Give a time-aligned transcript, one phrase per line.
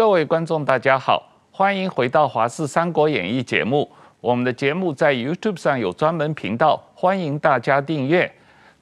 [0.00, 3.86] 各位观众，大家好，欢迎回到《华视三国演义》节目。
[4.22, 8.32] 我们的节目在 YouTube 上有专门频道，欢迎大家订阅。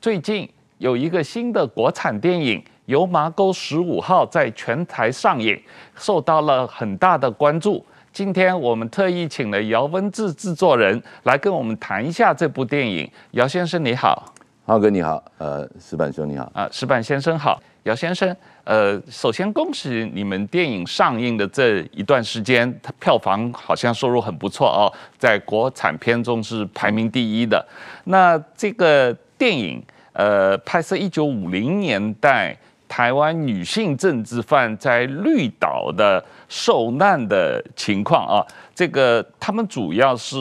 [0.01, 5.61] 最近有一个新的国产电影《油麻沟十五号》在全台上映，
[5.97, 7.85] 受到了很大的关注。
[8.13, 13.11] 今天我们特意请了姚文志制作人来跟我们谈一下这部电影。
[13.33, 14.33] 姚先生你好，
[14.65, 18.37] 浩哥你好，呃，石板兄你好，啊，石板先生好，姚先生。
[18.69, 27.67] 呃，首先恭喜你们电影上映的这一段时间，它票房好像收入很不错哦，在国产片中是排名第一的。
[28.05, 29.83] 那这个电影，
[30.13, 32.55] 呃，拍摄一九五零年代
[32.87, 40.37] 台湾女性政治犯在绿岛的受难的情况啊，这个他们主要是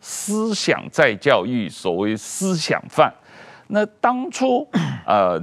[0.00, 3.12] 思想再教育，所谓思想犯。
[3.66, 4.66] 那当初，
[5.06, 5.38] 呃。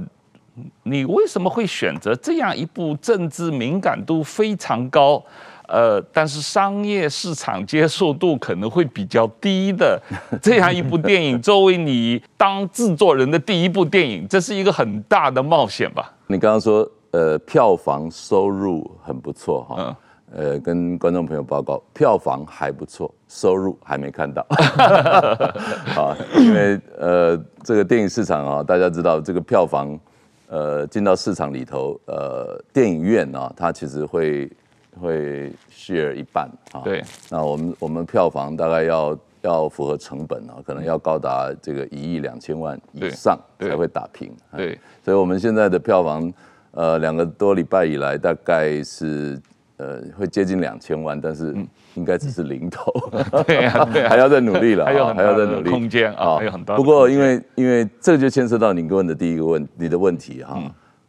[0.84, 5.20] 你为什么会选择这样一部政治敏感度非常高，
[5.66, 10.00] 呃，但是商业市场接受度可能会比较低的
[10.40, 16.12] 这样一部电影作为你当制作人的第一部电影，这是一个很大的冒险吧？
[16.28, 19.96] 你刚刚说，呃，票房收入很不错哈，
[20.32, 24.46] 嗯、呃，跟观众朋友报告，票房还不错，收入还没看到，
[25.98, 29.98] 啊，因为呃，这个电影市场啊，大家知道这个票房。
[30.48, 34.50] 呃，进到市场里头，呃，电影院呢、啊，它其实会
[35.00, 36.82] 会 share 一半啊。
[36.84, 37.02] 对。
[37.30, 44.30] 那我们我们票房大概要要符合成本啊，可能要高达这个一亿两千万以上才会打平。
[44.56, 44.66] 对。
[44.66, 46.32] 对，所以我们现在的票房，
[46.72, 49.40] 呃，两个多礼拜以来大概是
[49.76, 51.52] 呃会接近两千万，但是。
[51.52, 52.92] 嗯应该只是零头，
[53.46, 56.74] 对呀，对， 还要再努力了，还有还要再努力空间啊，还有很多。
[56.74, 60.60] 不过因为因为这就牵涉到你问的第一个问你的问题哈，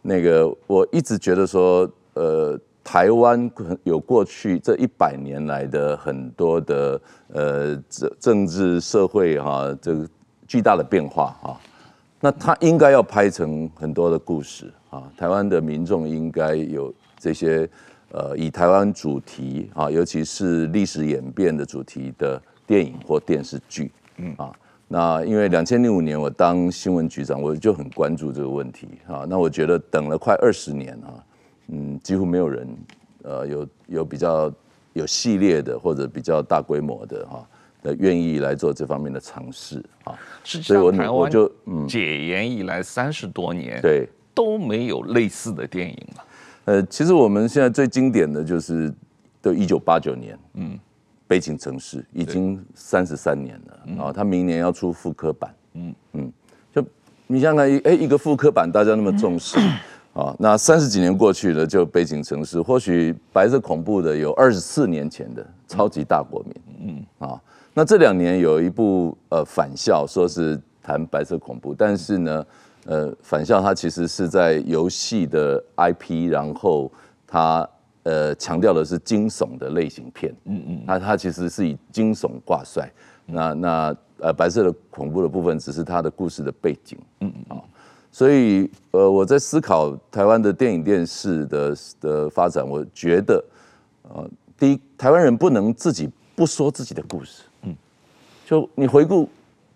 [0.03, 3.49] 那个我一直觉得说，呃，台湾
[3.81, 7.01] 有过去这一百年来的很多的
[7.33, 10.07] 呃政政治社会哈这个
[10.47, 11.59] 巨大的变化哈，
[12.19, 17.67] 那它应该要拍成很多的故事啊，台湾的民众应该有这些。
[18.11, 24.53] 呃，以台湾主题啊，尤其是历史演变的主题的电影或电视剧，嗯啊，
[24.87, 29.25] 那因为两千零五年我当新闻局长，我就很关注这个问题啊。
[29.27, 31.23] 那我觉得等了快二十年啊，
[31.67, 32.67] 嗯，几乎没有人
[33.23, 34.53] 呃有有比较
[34.93, 37.45] 有系列的或者比较大规模的哈
[37.83, 40.17] 的愿意来做这方面的尝试啊。
[40.43, 46.23] 所以我我就嗯，解严以来三十多年，对，都没有类似的电影了。
[46.65, 48.91] 呃，其实我们现在最经典的就是，
[49.41, 50.77] 都一九八九年，嗯，
[51.27, 55.95] 悲情城市已经三十三年了，然后他明年要出复刻版，嗯。
[56.13, 56.33] 嗯，
[56.73, 56.83] 就
[57.27, 59.59] 你想想，哎，一个复刻版大家那么重视，
[60.13, 66.55] 啊，那三十几年过去了，就悲情城市，或许白色恐怖的有二十四年前的超级大国民，
[67.19, 67.27] 嗯。
[67.29, 67.39] 啊，
[67.75, 72.45] 那这两年有一部呃反校，说是谈白色恐怖，但是呢。
[72.85, 76.91] 呃，反校它其实是在游戏的 IP，然后
[77.25, 77.67] 它
[78.03, 82.87] 呃强调的是惊悚的类型片，嗯嗯，那它其实是以惊悚挂帅，
[83.25, 87.57] 那那呃白色的恐怖的部分只是它的故事的背景，嗯嗯。
[87.57, 87.63] 啊，
[88.11, 93.43] 所以呃我在思考台湾的电影电视的的发展，我觉得
[94.03, 94.29] 呃
[94.59, 97.75] 第一，台湾人不能自己不说自己的故事，嗯，
[98.45, 99.27] 就你回顾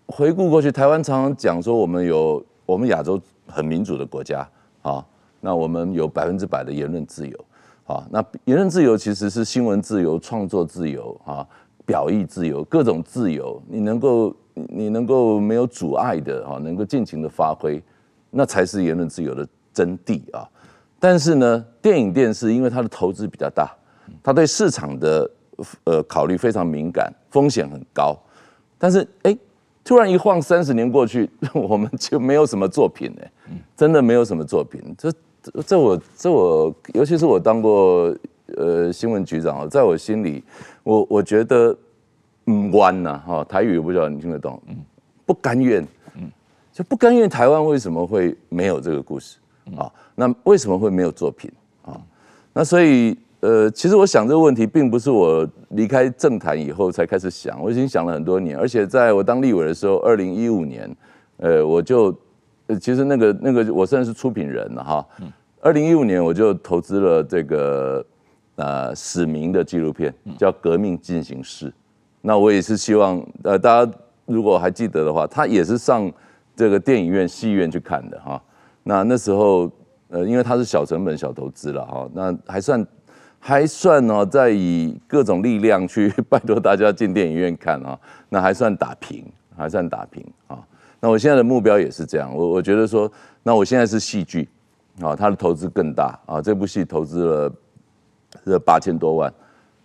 [0.06, 2.40] 回顾过去，台湾常常讲说我们有。
[2.70, 4.48] 我们亚洲很民主的国家
[4.80, 5.04] 啊，
[5.40, 7.44] 那我们有百分之百的言论自由
[7.84, 11.44] 啊，那言论自由其实是新闻自由、创作自由啊、
[11.84, 17.82] 表意自由，各种自由，你能够你能够没有阻碍的啊，能够尽情的发挥，
[18.30, 19.44] 那才是言论自由的
[19.74, 20.48] 真谛啊。
[21.00, 23.68] 但是呢，电影电视因为它的投资比较大，
[24.22, 25.28] 它对市场的
[25.82, 28.16] 呃考虑非常敏感，风险很高，
[28.78, 29.36] 但是哎。
[29.90, 33.22] 突然一晃三十年过去， 我们就没有什么作品呢，
[33.76, 34.80] 真的没有什么作品。
[34.96, 35.12] 这
[35.66, 38.16] 这我这我，尤其是我当过
[38.56, 40.44] 呃新闻局长，在我心里，
[40.84, 41.76] 我我觉得
[42.46, 44.62] 嗯弯呐哈，台语我不知道你听得懂，
[45.26, 45.84] 不甘愿，
[46.72, 49.38] 就不甘愿台湾为什么会没有这个故事
[49.76, 49.90] 啊？
[50.14, 51.50] 那为什么会没有作品
[51.82, 52.00] 啊？
[52.52, 53.18] 那所以。
[53.40, 58.58] 呃，其实我想这个问题，并不是我离开政坛以后才开始想，我已经想了很多年。
[58.58, 60.94] 而且在我当立委的时候，二零一五年，
[61.38, 62.14] 呃，我就，
[62.66, 65.06] 呃，其实那个那个我算是出品人了哈。
[65.62, 68.04] 二零一五年我就投资了这个
[68.56, 71.68] 呃史明的纪录片，叫《革命进行式》。
[72.20, 73.92] 那我也是希望，呃，大家
[74.26, 76.12] 如果还记得的话，他也是上
[76.54, 78.42] 这个电影院、戏院去看的哈。
[78.82, 79.70] 那那时候，
[80.10, 82.86] 呃，因为他是小成本、小投资了哈，那还算。
[83.42, 87.98] 还算哦，在以各种力量去拜托大家进电影院看啊，
[88.28, 89.24] 那还算打平，
[89.56, 90.58] 还算打平啊。
[91.00, 93.10] 那我现在的目标也是这样，我我觉得说，
[93.42, 94.46] 那我现在是戏剧
[95.00, 97.52] 啊，它的投资更大啊，这部戏投资了
[98.44, 99.32] 这八千多万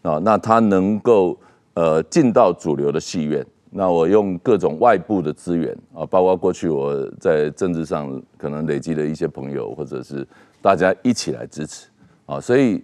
[0.02, 1.40] 啊，那它能够
[1.76, 10.28] 呃进到主流的戏院，那我用各种外部的资源啊，包括过去我在政治上可能累积的一些朋友，或者是
[10.62, 11.88] 大家一起来支持
[12.26, 12.84] 啊，所以。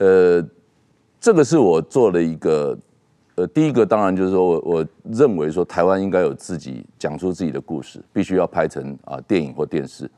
[0.00, 0.42] 呃，
[1.20, 2.76] 这个是我做的一个，
[3.34, 10.10] 呃，第一个当然就是说我我认为说台湾应该有自己讲出自己的故事，必须要拍成啊电影或电视。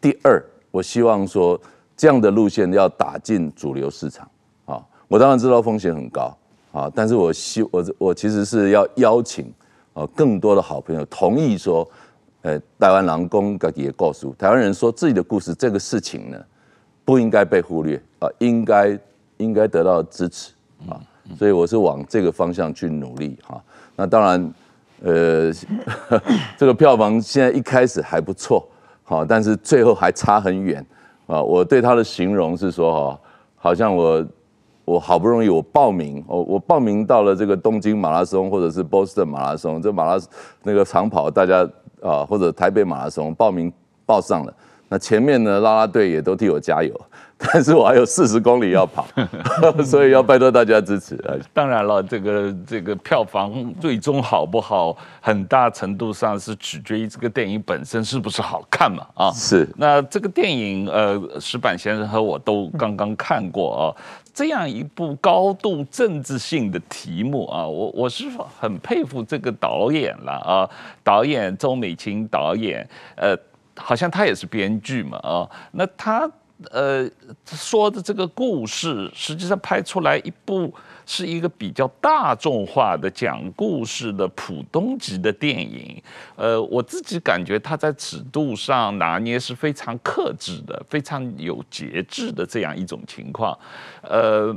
[0.00, 0.40] 第二，
[0.70, 1.60] 我希望说
[1.96, 4.30] 这样的路线要打进主流市场
[4.66, 4.80] 啊。
[5.08, 6.32] 我当然知道风险很高
[6.70, 9.52] 啊，但是我希我我其实是要邀请
[9.94, 11.84] 啊更多的好朋友同意说，
[12.42, 16.38] 呃，台湾人讲自己的故事，台湾人说自己的故事这个事情呢，
[17.04, 18.96] 不应该被忽略啊，应该。
[19.36, 20.52] 应该得到支持
[20.88, 21.00] 啊，
[21.38, 23.62] 所以我是往这个方向去努力哈。
[23.96, 24.54] 那当然，
[25.02, 25.52] 呃，
[26.58, 28.66] 这个票房现在一开始还不错，
[29.02, 30.84] 好，但是最后还差很远
[31.26, 31.40] 啊。
[31.42, 33.20] 我对他的形容是说哈，
[33.56, 34.26] 好像我
[34.84, 40.20] 我好不容易我报名，我我报名到了这个东京马拉松或者是波士顿马拉松，这马拉
[40.62, 41.68] 那个长跑大家
[42.02, 43.72] 啊，或者台北马拉松报名
[44.04, 44.54] 报上了，
[44.88, 46.98] 那前面呢拉拉队也都替我加油。
[47.52, 49.06] 但是我还有四十公里要跑，
[49.84, 51.18] 所以要拜托大家支持。
[51.52, 59.04] 当然了，这个这个票房最终好不好，很大程度上是取决于这个电影本身是不是好看嘛。
[59.14, 59.68] 啊，是。
[59.76, 63.84] 那这个电影，呃，石板先生和我都刚刚看过啊，
[64.32, 68.26] 这样一部高度政治性的题目啊，我我是
[68.60, 70.70] 很佩服这个导演了啊，
[71.02, 73.36] 导演周美青导演，呃，
[73.76, 76.30] 好像他也是编剧嘛啊，那他。
[76.70, 77.06] 呃，
[77.44, 80.72] 说的这个故事，实际上拍出来一部
[81.04, 86.00] 是一个比较大众化的讲故事的浦东级的电影。
[86.36, 93.58] 呃，我自己感觉他在尺度上拿捏是非常克制的，非常有节制的这样一种情况。
[94.02, 94.56] 呃，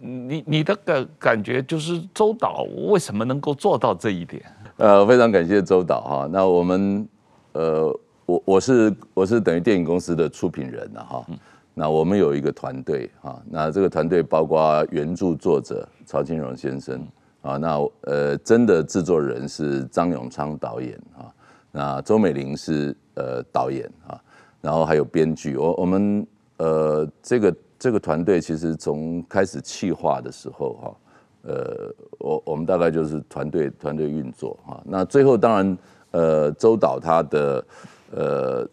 [0.00, 4.42] 你你的感感觉就是周导为什么能够做到这一点？
[4.78, 6.28] 呃，非常感谢周导哈。
[6.32, 7.06] 那我们
[7.52, 7.94] 呃。
[8.26, 11.26] 我我是我是等于电影公司的出品人了哈，
[11.72, 17.06] 那我们有一个团队哈，那这个团队包括原著作者曹金荣先生
[17.42, 21.30] 啊，那呃真的制作人是张永昌导演啊，
[21.70, 24.20] 那周美玲是呃导演啊，
[24.60, 26.26] 然后还有编剧，我我们
[26.56, 30.96] 呃这个这个团队其实从开始企划的时候哈，
[31.42, 35.78] 呃我我们大概就是团队团队运作哈，那最后当然
[36.10, 37.64] 呃周导他的。
[38.12, 38.68] 呃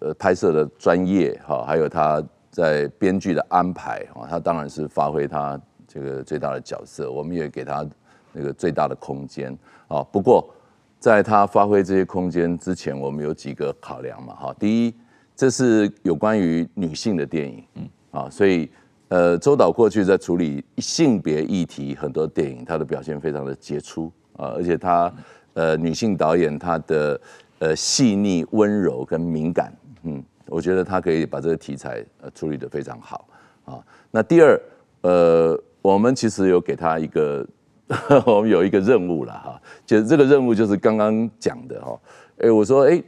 [0.00, 5.58] 呃，拍摄的专业哈，还有他在编剧的安排哈，他当然是发挥他
[5.88, 7.88] 这个最大的角色，我们也给他
[8.32, 9.56] 那个最大的空间
[9.88, 10.02] 啊。
[10.12, 10.52] 不过，
[10.98, 14.54] 在他发挥这些空间之前，我们有几个考量嘛哈。
[14.58, 14.94] 第一，
[15.34, 18.70] 这是有关于女性的电影，嗯啊，所以
[19.08, 25.10] 呃，周导过去在处理性别议题很多电影，他的表现非常的杰出啊，而且他
[25.54, 27.18] 呃女性导演她的。
[27.64, 33.26] 呃，细腻、温柔跟敏感，嗯，我觉得他可以把这个题材呃处理得非常好
[33.64, 33.82] 啊。
[34.10, 34.60] 那第二，
[35.00, 37.46] 呃，我们其实有给他一个，
[38.26, 41.98] 我们有一个任务了哈，就这个任务就是刚刚讲的哈。
[42.36, 43.02] 哎，我说哎，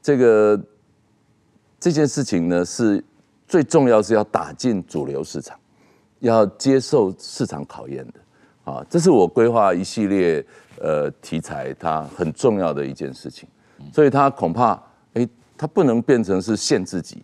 [0.00, 0.62] 这个
[1.80, 3.02] 这件事情呢是
[3.48, 5.58] 最重要是要打进主流市场，
[6.20, 8.86] 要接受市场考验的啊。
[8.88, 10.46] 这是我规划一系列
[10.78, 13.48] 呃题材，它很重要的一件事情。
[13.92, 14.72] 所以他恐怕，
[15.14, 17.22] 哎、欸，他不能变成是限制己，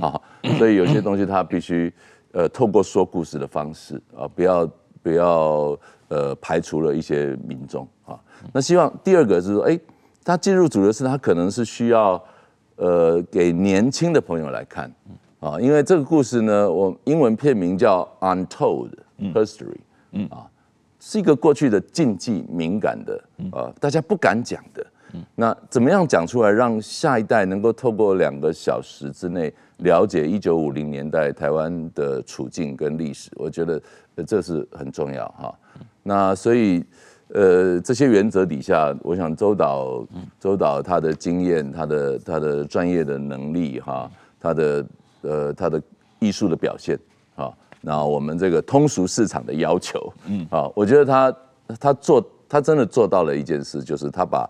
[0.00, 0.20] 啊，
[0.58, 1.92] 所以有些东西他必须，
[2.32, 4.70] 呃，透过说故事的方式啊，不要
[5.02, 5.78] 不要
[6.08, 8.18] 呃排除了一些民众啊。
[8.52, 9.80] 那希望第二个是说，哎、欸，
[10.24, 12.22] 他进入主流市场，他可能是需要
[12.76, 14.90] 呃给年轻的朋友来看
[15.40, 18.90] 啊，因为这个故事呢，我英文片名叫 Untold
[19.34, 19.80] History，
[20.12, 20.46] 嗯啊，
[20.98, 24.86] 是一个过去的禁忌敏感的啊，大家不敢讲的。
[25.34, 33.30] 那怎么样讲出来，让下一代能够透过两个小时之内了解一九五零年代台湾的处境跟历史？
[33.36, 33.80] 我觉得
[34.26, 35.54] 这是很重要哈。
[36.02, 36.84] 那所以
[37.28, 40.06] 呃这些原则底下，我想周导
[40.38, 44.86] 周导他的经验、他的他的专业的能力哈，他的
[45.22, 45.80] 呃他的
[46.18, 46.98] 艺术的表现
[47.34, 47.50] 啊，
[47.80, 51.36] 那我们这个通俗市场的要求，嗯啊，我觉得他
[51.80, 54.48] 他做他真的做到了一件事，就是他把。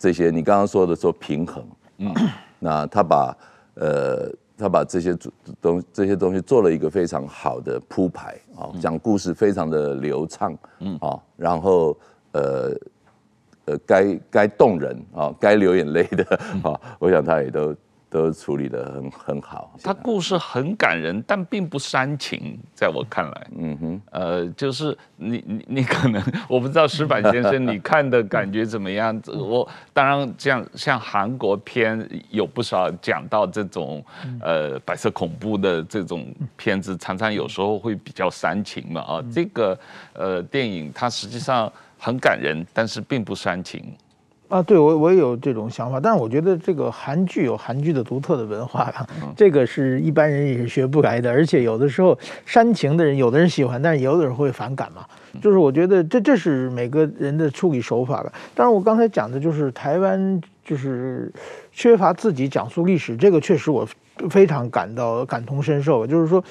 [0.00, 1.62] 这些你刚刚说的说平衡，
[1.98, 2.14] 嗯，
[2.58, 3.36] 那他把
[3.74, 5.14] 呃他把这些
[5.60, 10.96] 东这些东西做了一个非常好的铺排啊，讲故事非常的流畅，嗯。
[11.02, 11.94] 啊，然后
[12.32, 12.72] 呃
[13.66, 16.24] 呃该该动人啊，该流眼泪的
[16.64, 17.76] 啊，我想他也都。
[18.10, 29.18] 都处理得很很好，他故事很感人，但并不煽情，在我看来，嗯哼，呃，就是你你你可能我不知道石板先生你看的感觉怎么样？
[29.28, 34.04] 我当然这样，像韩国片有不少讲到这种
[34.40, 36.26] 呃白色恐怖的这种
[36.56, 39.78] 片子，常常有时候会比较煽情嘛啊，这个
[40.14, 43.94] 呃电影它实际上很感人，但是并不煽情。
[44.50, 48.92] 啊，对我我也有这种想法，但是我觉得这个韩剧有韩剧的独特的文化，
[49.36, 55.06] 这个是一般人也是学不来的，而且有的时候煽情的人，有的人喜欢，但是有的人会反感嘛。
[55.40, 58.32] 就是我觉得这这是每个人的处理手法了。
[58.52, 61.32] 当然，我刚才讲的就是台湾就是
[61.72, 63.86] 缺乏自己讲述历史，这个确实我
[64.28, 66.04] 非常感到感同身受。
[66.04, 66.42] 就是说，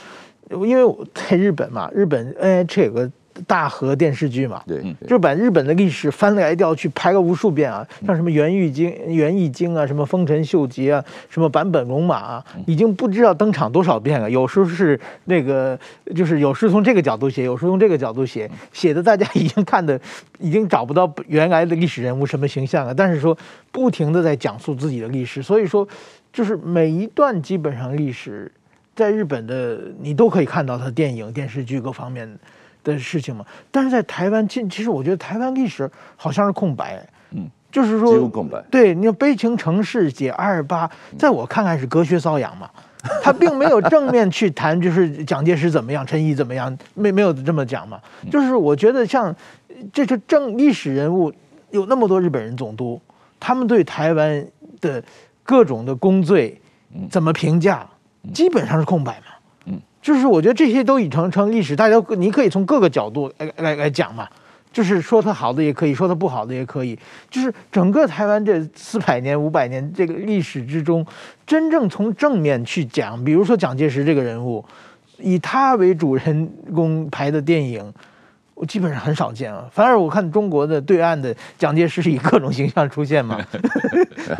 [0.49, 3.11] 因为我在日本嘛，日本 NHK 有个。
[3.47, 14.29] 大河电视剧嘛，对，就把日本的历史翻来调去拍了无数遍啊，像什么源义经、源义经啊，什么丰臣秀吉啊，什么坂本龙马啊，已经不知道登场多少遍了。
[14.29, 15.77] 有时候是那个，
[16.15, 19.99] 就是有时从这个角度写，有时从这个角度写，写的大家已经看的，
[20.39, 22.93] 已经找不到原来的历史人物什么形象了。
[22.93, 23.37] 但是说
[23.71, 25.87] 不停的在讲述自己的历史，所以说
[26.33, 28.51] 就是每一段基本上历史，
[28.95, 32.37] 在日本的你都可以看到它电影、电视剧各方面。
[32.93, 38.29] 的事情嘛，但是在台湾，其其实我觉得台湾历史好像是空白，嗯，就是说。
[38.69, 42.69] 对，你看《悲情城市》写二二八，在我看来是隔靴搔痒嘛，
[43.23, 47.99] 他并没有正面去谈，就是蒋介石怎么样，陈毅怎么样，没没有这么讲嘛。
[48.31, 49.33] 就是我觉得像
[49.93, 51.31] 这是正历史人物，
[51.71, 52.99] 有那么多日本人总督，
[53.39, 54.45] 他们对台湾
[54.81, 55.01] 的
[55.43, 56.59] 各种的功罪
[57.09, 57.87] 怎么评价，
[58.33, 59.33] 基本上是空白嘛。
[60.09, 64.27] 就是我觉得这些都已成成历史，大家你可以从各个角度来来来讲嘛，
[64.73, 66.97] 就是说它好的也可以说它不好的也可以，
[67.29, 71.05] 就是整个台湾这四百年五百年这个历史之中，
[71.45, 74.65] 真正从正面去讲，比如说蒋介石这个人物，
[75.19, 77.93] 以他为主人公拍的电影，
[78.55, 79.67] 我基本上很少见啊。
[79.71, 83.39] 反而我看中国的对岸的蒋介石以各种形象出现嘛，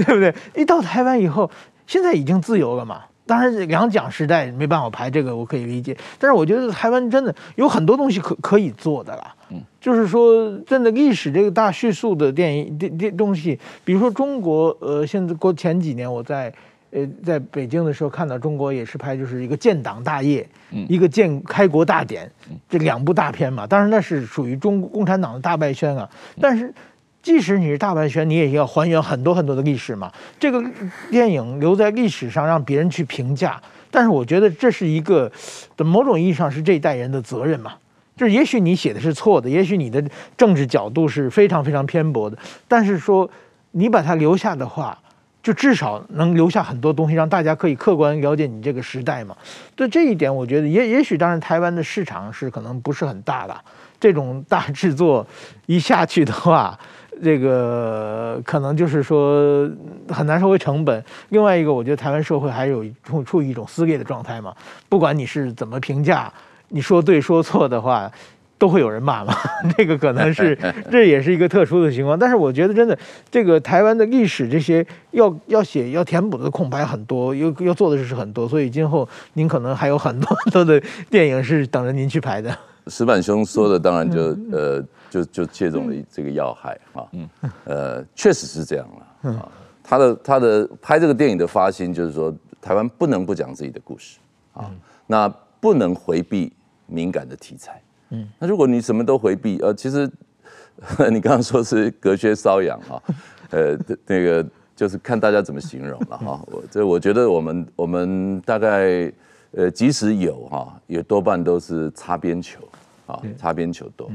[0.03, 0.33] 对不对？
[0.55, 1.51] 一到台湾以后，
[1.85, 3.03] 现在已经自由了嘛。
[3.29, 5.95] 当然，两蒋时代没办法排这个，我可以理解。
[6.17, 9.35] 但是我觉得台湾真的有很多东西可可以做的啦。
[9.51, 16.51] 嗯，就是说，真的历史这个大叙述的电影这这东西，比如说中国，呃，现在过前几年我在
[16.89, 22.27] 呃在北京的时候看到中国也是拍就是一个建党大业，嗯，一个建开国大典，
[22.67, 23.67] 这两部大片嘛。
[23.67, 26.09] 当然那是属于中国共产党的大败宣啊。
[26.41, 26.73] 但是。
[27.21, 30.11] 即使你是大败宣，你也要还原很多很多的历史嘛。
[30.39, 30.63] 这个
[31.11, 33.61] 电影留在历史上，让别人去评价。
[33.91, 35.31] 但是我觉得这是一个，
[35.75, 37.73] 在某种意义上是这一代人的责任嘛。
[38.15, 40.03] 就是也许你写的是错的，也许你的
[40.37, 43.29] 政治角度是非常非常偏颇的，但是说
[43.71, 44.97] 你把它留下的话，
[45.41, 49.35] 就至少能留下很多东西，让大家可以客观了解你这个时代嘛。
[49.75, 53.55] 对这一点，我觉得也也许当然台湾的市场是可能不是很大的，
[53.99, 55.25] 这种大制作
[55.65, 56.79] 一下去的话。
[57.21, 59.69] 这个可能就是说
[60.07, 61.03] 很难收回成本。
[61.29, 64.53] 另外一个，我觉得台湾社会还有处处于一种撕裂的状态嘛。
[64.87, 66.31] 不管你是怎么评价，
[66.69, 68.09] 你说对说错的话，
[68.57, 69.33] 都会有人骂嘛。
[69.77, 70.57] 这个可能是
[70.89, 72.17] 这也是一个特殊的情况。
[72.17, 72.97] 但是我觉得真的，
[73.29, 78.47] 这个台湾的历史这些要要写要填补的空白很多，要要做的事是很多。
[78.47, 82.57] 所以今后您可能还有很多很多的电影是等着您去拍的。
[82.87, 84.21] 石板兄说的当然就
[84.51, 84.81] 呃。
[85.09, 87.07] 就就切中了这个要害啊，
[87.65, 89.51] 呃，确实是这样了啊。
[89.83, 94.19] 他的他的拍这个电影的发心就是说，台湾不能不讲自己的故事
[94.53, 94.69] 啊，
[95.07, 95.27] 那
[95.59, 96.53] 不能回避
[96.85, 97.81] 敏感的题材。
[98.11, 100.09] 嗯，那如果你什么都回避，呃，其实
[101.11, 103.01] 你刚刚说是隔靴搔痒啊，
[103.49, 106.41] 呃，那个就是看大家怎么形容了哈。
[106.51, 109.11] 我这我觉得我们我们大概
[109.51, 112.59] 呃，即使有哈，也多半都是擦边球
[113.07, 114.11] 啊，擦边球多。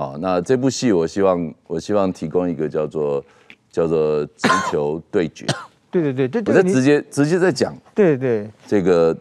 [0.00, 3.22] 啊，那这部戏我希望，我希望提供一个叫做
[3.70, 5.44] 叫做直球对决。
[5.90, 7.76] 对对对，这我在直接直接在讲。
[7.94, 9.14] 对对，这个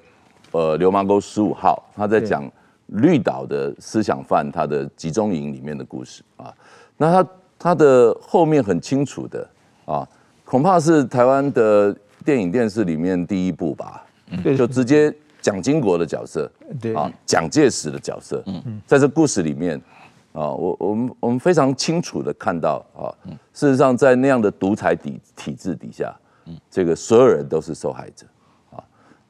[0.52, 2.50] 呃，流氓沟十五号，他在讲
[2.86, 6.54] 绿岛的思想犯他的集中营里面的故事啊。
[6.96, 9.50] 那他他的后面很清楚的
[9.84, 10.08] 啊，
[10.46, 11.94] 恐怕是台湾的
[12.24, 14.06] 电影电视里面第一部吧，
[14.56, 19.78] 就直接蒋经国的角色，对啊，蒋介石的角色，嗯，在这故事里面。
[20.32, 23.10] 啊，我我们我们非常清楚的看到啊，
[23.52, 26.16] 事实上在那样的独裁体体制底下，
[26.70, 28.28] 这个所有人都是受害者
[28.72, 28.78] 啊，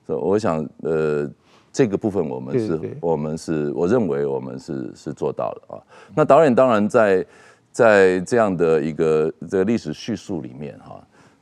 [0.05, 1.29] 所以我想呃
[1.71, 5.79] 这个部分我们是，我们是，我认为我们是是做到了啊。
[6.13, 7.25] 那导演当然在
[7.71, 11.01] 在这样的一个这个历史叙述里面哈，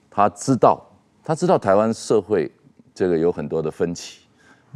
[0.10, 0.86] 他知道
[1.24, 2.52] 他知道台湾社会
[2.94, 4.26] 这个有很多的分歧。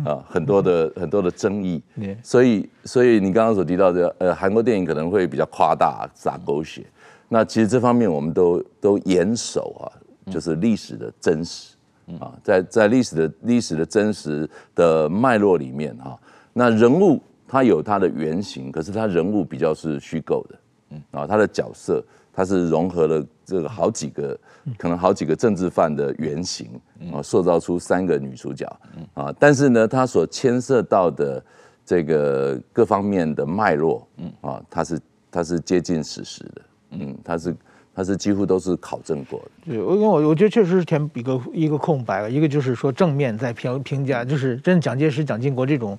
[0.03, 1.81] 啊，很多的很多的争议，
[2.23, 6.83] 所以所以你刚刚所提到的，呃，韩国电影可能会比较夸大撒狗血，
[7.27, 9.85] 那其实这方面我们都都严守啊，
[10.31, 11.75] 就是历史的真实。
[12.19, 16.19] 啊，在在历史的历史的真实的脉络里面哈，
[16.51, 20.55] 那人物他有他的原型，可是他人物比较是虚构的，
[20.89, 21.01] 嗯。
[21.11, 24.37] 啊，他的角色他是融合了这个好几个。
[24.77, 26.69] 可能好几个政治犯的原型
[27.11, 28.65] 啊，塑造出三个女主角
[29.13, 31.43] 啊，但是呢，它所牵涉到的
[31.85, 34.99] 这个各方面的脉络，嗯啊，它是
[35.31, 37.55] 它是接近史实的，嗯，它是
[37.93, 39.51] 它是几乎都是考证过的。
[39.65, 45.97] 对，因为我我觉得确实是填一个一个空白了，一个就是说正面在评评价，就是真蒋介石、蒋经国这种。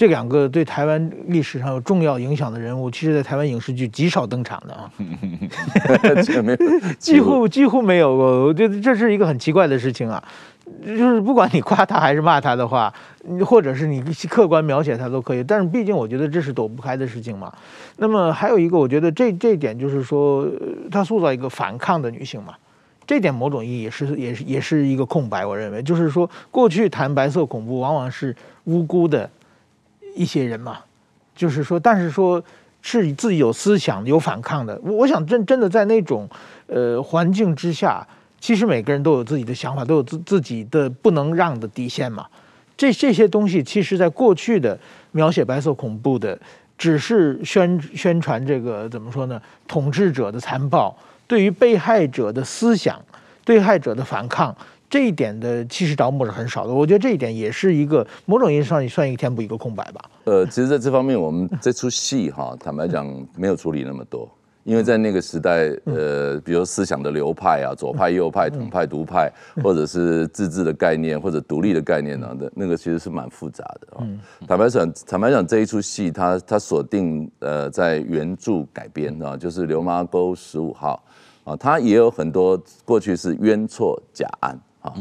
[0.00, 4.90] 这两个对台湾历史上有重要影响的人物，其实，在台湾影视剧极少登场的啊，
[6.98, 8.46] 几乎几乎没有过。
[8.46, 10.24] 我觉得这是一个很奇怪的事情啊，
[10.86, 12.90] 就是不管你夸他还是骂他的话，
[13.44, 17.52] 或者是你客观描写他都可以，但是毕竟我觉得这是躲不开的事情嘛。
[17.98, 20.48] 那么还有一个，我觉得这这一点就是说，
[20.90, 22.54] 他塑造一个反抗的女性嘛，
[23.06, 25.44] 这点某种意义也是也是也是一个空白。
[25.44, 29.28] 我认为就是说，过去谈白色恐怖往往是无辜的。
[30.20, 30.80] 一些人嘛，
[31.34, 32.42] 就是说，但是说
[32.82, 34.78] 是自己有思想、有反抗的。
[34.84, 36.28] 我我想真真的在那种
[36.66, 38.06] 呃环境之下，
[38.38, 42.26] 其实每个人都有自己的想法，都有自自己的不能让的底线嘛。
[42.76, 44.78] 这这些东西，其实在过去的
[45.12, 46.38] 描写白色恐怖的，
[46.76, 49.40] 只是宣宣传这个怎么说呢？
[49.66, 50.94] 统治者的残暴，
[51.26, 53.02] 对于被害者的思想、
[53.44, 54.54] 被害者的反抗。
[54.90, 60.10] 这一点的其实着墨是很少的，我觉得这一点也是一个某种意义上也算一个填补一个空白吧。
[60.24, 64.28] 呃，其实在这方面，我们这出戏哈，坦白讲没有处理那么多，
[64.64, 74.06] 因为在那个时代，呃，比如思想的流派啊，左派、右派、统派、独派，或者是自治的概念或者独立的概念呢，那那个其实是蛮复杂的啊。
[74.48, 81.00] 坦白讲，坦白讲这一出戏，它它锁定呃在原著改编啊，就是《刘麻沟十五号》
[81.52, 84.58] 啊，它也有很多过去是冤错假案。
[84.80, 84.96] 好，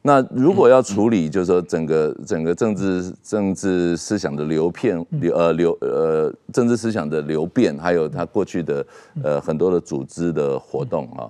[0.00, 8.86] 那如果要处理，就是说整个整个政治政治思想的流片流呃流呃政治思想的流变，还有他过去的
[9.22, 11.28] 呃很多的组织的活动啊，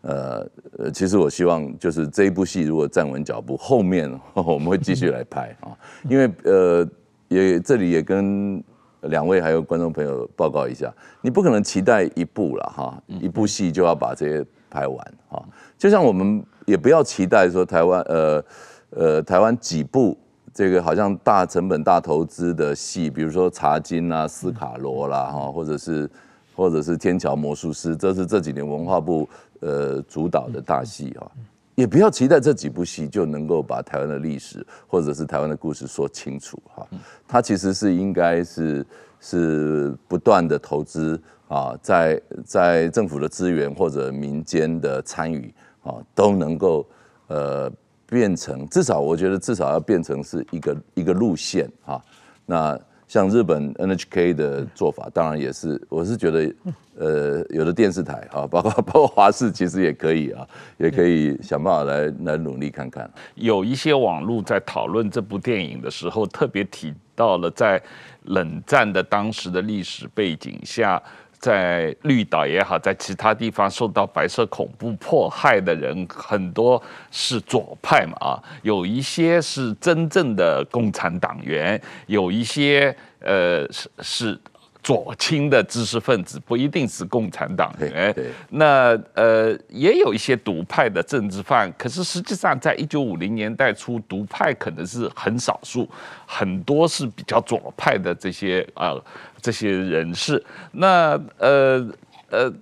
[0.00, 0.46] 呃
[0.78, 5.70] 呃，其实我希望就是这一部戏如果站稳脚步，后面 我们会继续来拍啊，
[6.08, 6.88] 因为呃
[7.28, 8.60] 也这里也跟
[9.02, 15.44] 两位还有观众朋友报告一下，你不可能期待一部了哈，一部戏就要把这些拍完啊，
[15.78, 16.42] 就像我们。
[16.66, 18.44] 也不要期待说台湾呃
[18.90, 20.16] 呃台湾几部
[20.52, 26.10] 这个好像大成本大投资的戏，比如说《茶金》啊、《斯卡罗》啦哈，或者是
[26.54, 29.28] 或者是《天桥魔术师》，这是这几年文化部
[29.60, 31.30] 呃主导的大戏哈。
[31.74, 36.86] 也不要期待这几部戏就能够把台湾的历史或者是台湾的故事说清楚哈。
[37.28, 38.84] 它其实是应该是
[39.20, 45.54] 是不断的投资啊，在在政府的资源或者民间的参与。
[45.86, 46.86] 啊，都能够
[47.28, 47.70] 呃
[48.08, 52.02] 变成，至少我觉得至少要变成是一个一个路线哈。
[52.44, 56.54] 那像日本 NHK 的做法，当然也是，我是觉得
[56.98, 60.46] 呃有的电视台啊，包括 包括华视，其实也可以啊，
[60.76, 63.08] 也可以想办法来来努力看看。
[63.36, 67.80] 有一些网络在讨论这部电影的时候，特别提到了在
[68.24, 71.00] 冷战的当时的历史背景下。
[71.38, 84.40] 在绿岛也好，在其他地方受到白色恐怖迫害的人很多是左派嘛啊，有一些是真正的共产党员，有一些呃是是。
[84.86, 88.14] 左倾的知识分子不一定是共产党员，
[88.50, 95.88] 那呃也有一些独派的政治犯，可是实际上在一九五零年代初，独派可能是很少数，
[96.24, 99.04] 很多是比较左派的这些啊、呃、
[99.40, 100.40] 这些人士。
[100.70, 101.84] 那呃
[102.30, 102.52] 呃，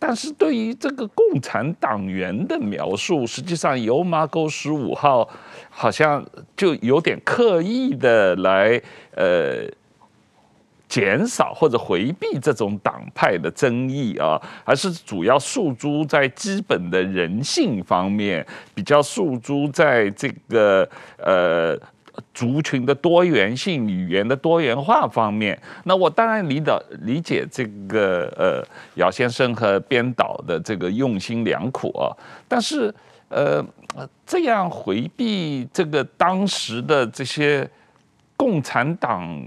[0.00, 5.30] 但是对于这个共产党员的描述，实际上油麻沟十五号
[5.70, 8.82] 好像就有点刻意的来
[9.14, 9.70] 呃。
[10.88, 21.78] 减少或者回避这种党派的争议啊，而是主要诉诸在基本的人性方面，比较诉诸在这个呃
[22.32, 32.10] 族群的多元性、语言的多元化方面，那我当然理导理解这个呃姚先生和编导的这个用心良苦啊，
[32.48, 32.92] 但是
[33.28, 33.62] 呃
[34.26, 37.68] 这样回避这个当时的这些
[38.36, 39.38] 共产党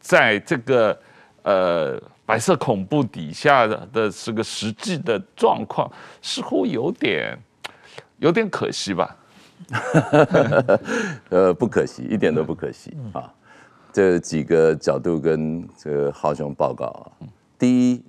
[0.00, 0.98] 在这个
[1.42, 5.90] 呃白色恐怖底下的的这个实际的状况，
[6.22, 7.38] 似乎有点
[8.18, 9.16] 有点可惜吧。
[11.28, 13.30] 呃，不可惜，一点都不可惜啊！
[13.92, 17.28] 这几个角度跟这个浩雄报告啊。
[17.58, 18.02] 第一，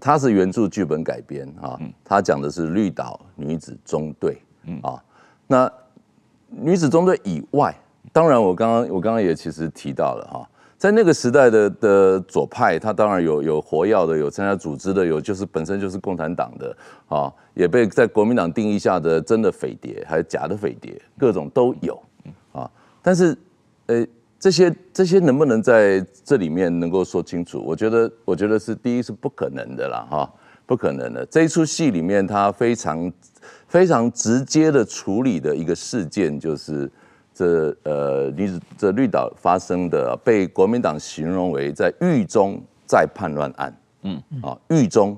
[0.00, 4.40] 他是原著剧本改编啊，他讲的是绿岛女子中队
[4.82, 5.00] 啊。
[5.46, 5.70] 那
[6.48, 7.78] 女子中队以外，
[8.10, 10.48] 当然我刚刚我刚刚也其实提到了哈。
[10.78, 16.76] 在那个时代的的左派，他当然有有活跃的，有参加组织的，有就是本身就是共产党的
[17.08, 21.98] 啊，也被在国民党定义下的真的匪谍还是假的匪谍，各种都有
[22.52, 22.70] 啊。
[23.00, 23.34] 但是，
[23.86, 24.06] 呃，
[24.38, 27.62] 这些这些能不能在这里面能够说清楚？
[27.64, 30.30] 我觉得，我觉得是第一是不可能的啦，哈，
[30.66, 31.24] 不可能的。
[31.26, 33.10] 这一出戏里面，他非常
[33.66, 36.90] 非常直接的处理的一个事件就是。
[37.38, 44.22] 这呃，女子这绿岛发生的，被国民党形容为在狱中再叛乱案，嗯。
[44.40, 45.14] 啊，狱中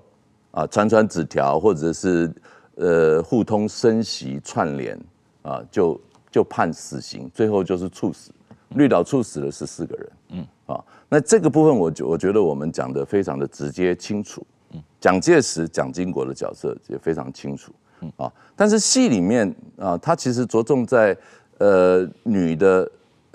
[0.51, 2.29] 啊，传传纸条或者是
[2.75, 4.99] 呃互通声息串联
[5.43, 8.33] 啊，就就判死刑，最后就是处死，
[8.71, 10.47] 绿岛处死了十四个人，嗯。
[10.67, 18.13] 啊，那这个部分我觉我觉得我们讲的非常的直接清楚，嗯，蒋介石、蒋经国的角色也非常清楚，嗯。
[18.17, 21.17] 啊，但是戏里面啊，他其实着重在。
[21.59, 22.89] 呃，女的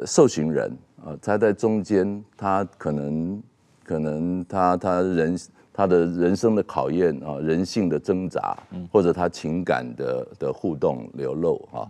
[0.05, 0.71] 受刑人
[1.03, 3.43] 啊，她在中间，她可能
[3.83, 5.37] 可能她她人
[5.73, 8.57] 她的人生的考验啊，人性的挣扎，
[8.91, 11.83] 或者她情感的的互动流露啊，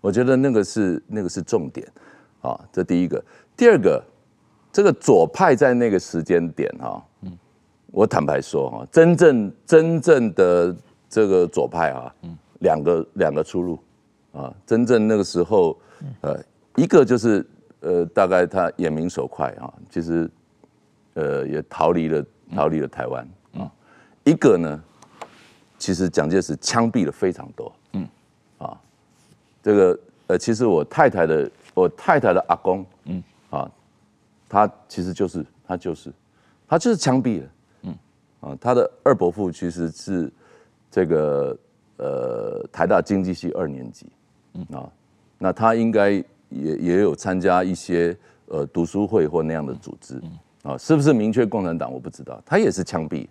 [0.00, 1.86] 我觉得那个是那个是重点
[2.42, 3.24] 啊，这第一个，
[3.56, 4.02] 第二个，
[4.70, 7.02] 这个左派在那个时间点哈，
[7.90, 10.76] 我坦白说哈，真正真正的
[11.08, 12.14] 这个左派啊，
[12.60, 13.78] 两个两个出路。
[14.32, 15.78] 啊，真正那个时候，
[16.20, 16.38] 呃，
[16.76, 17.44] 一个就是
[17.80, 20.30] 呃，大概他眼明手快啊，其实
[21.14, 23.70] 呃也逃离了逃离了台湾啊。
[24.24, 24.82] 一个呢，
[25.78, 28.06] 其实蒋介石枪毙了非常多，嗯，
[28.58, 28.78] 啊，
[29.62, 33.70] 这个呃，其实我太太的我太太的阿公，嗯，啊，
[34.48, 36.12] 他其实就是他就是
[36.68, 37.48] 他就是枪毙了，
[37.82, 37.98] 嗯，
[38.40, 40.30] 啊，他的二伯父其实是
[40.90, 41.58] 这个
[41.96, 44.06] 呃台大经济系二年级。
[44.72, 44.88] 啊，
[45.38, 48.16] 那他应该也也有参加一些
[48.46, 50.20] 呃读书会或那样的组织。
[50.64, 53.26] 啊，是不是明确共产党我不知道，他也是枪毙。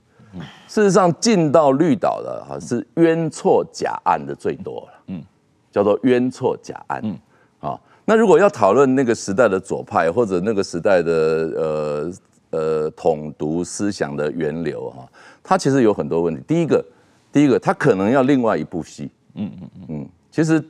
[0.68, 5.22] 事实上进到绿岛的哈是冤错假案的最多了，嗯，
[5.70, 7.18] 叫做冤错假案，嗯，
[7.60, 11.12] 啊，那如果要讨论那个时代的左派或者那个时代的
[11.56, 12.12] 呃
[12.52, 15.08] 呃统独思想的源流哈，
[15.44, 16.42] 它其实有很多问题。
[16.48, 16.84] 第一个，
[17.32, 19.70] 第一个，它可能要另外一部戏，嗯嗯。
[19.90, 20.64] 嗯，其实。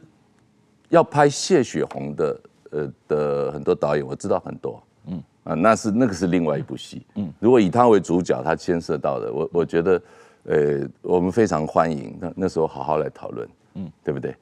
[0.89, 2.39] 要拍谢雪红的，
[2.71, 5.23] 呃的很多导演，我知道很多，嗯。
[5.43, 10.02] 啊，那是那个是另外一部戏，嗯，如果以他为主角，他牵涉到的，我我觉得，
[10.43, 14.36] 呃，我们非常欢迎，那那时候好好来讨论，嗯，对不对？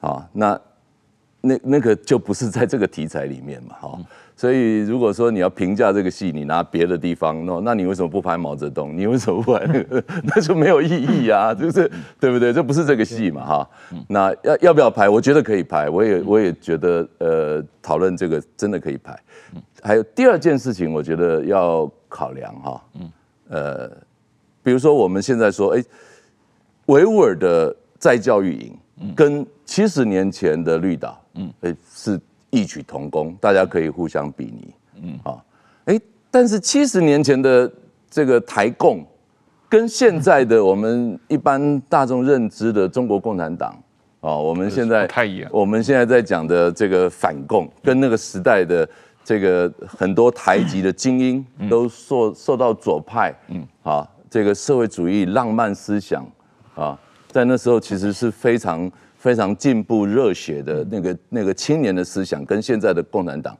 [0.00, 0.60] 好，那。
[1.40, 3.98] 那那个就不是在这个题材里面嘛，哈，
[4.38, 8.96] 所以如果说你要评价这个戏，你拿别的地方，那那你为什么不拍毛泽东？
[8.96, 10.04] 你为什么不拍那个？
[10.22, 12.52] 那就没有意义啊，就是对不对？
[12.52, 13.70] 这不是这个戏嘛，哈。
[14.06, 15.08] 那要要不要拍？
[15.08, 19.18] 我觉得可以拍，我也我也觉得呃，讨论这个真的可以拍。
[19.82, 23.12] 还有第二件事情，我觉得要考量哈，嗯
[23.48, 23.90] 呃，
[24.62, 25.82] 比如说我们现在说，哎，
[26.86, 28.72] 维吾尔的再教育营。
[29.14, 35.42] 跟七十年前的绿岛，嗯，哎，是异曲同工，大家可以互相比拟，嗯，啊，
[35.84, 37.70] 哎，但是七十年前的
[38.10, 39.04] 这个台共，
[39.68, 43.70] 跟现在的我们一般大众认知的中国共产党，
[44.20, 48.88] 啊，我们现在太一样，我们现在在讲的这个反共，跟那个时代的
[49.24, 56.26] 这个很多台籍的精英，都受受到左派，嗯，啊，这个社会主义浪漫思想，
[56.74, 56.98] 啊。
[57.30, 63.58] 在那时候，其实是非常非常进步、热血的那个那个青年的思想，跟现在的共产党，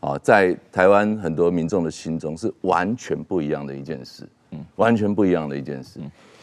[0.00, 6.00] 啊，在台湾很多民众的心中是完全不一样的一件事，嗯，完全不一样的一件事，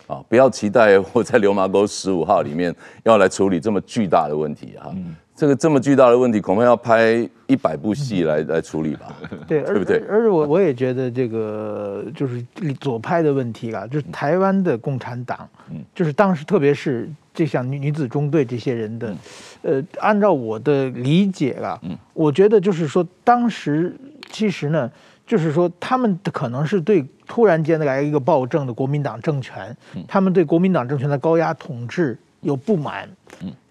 [0.08, 2.73] 啊，不要期待我在流麻沟十五号里面
[3.04, 4.95] 要来处理这么巨大的问题，哈。
[5.36, 9.17] 这个这么巨大的问题，恐怕要拍一百部戏来来处理吧？
[9.47, 9.97] 对，对不对？
[10.08, 12.39] 而且我我也觉得这个就是
[12.80, 15.49] 左派的问题啊，就是台湾的共产党，
[15.95, 19.15] 就是当时特别是这像女女子中队这些人的，
[19.63, 21.80] 呃，按照我的理解啊，
[22.13, 23.96] 我觉得就是说，当时
[24.32, 24.91] 其实呢，
[25.26, 29.76] 就是说他们可能是对突然间来一个暴政的国民党政权，
[30.08, 33.10] 他们对国民党政权的高压统治有不满，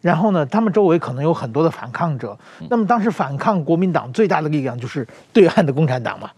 [0.00, 2.36] 然后呢，他们周围可能有很多的反抗者，
[2.68, 6.30] 那么当时反抗国民党最大的力量就是对岸的共产党嘛，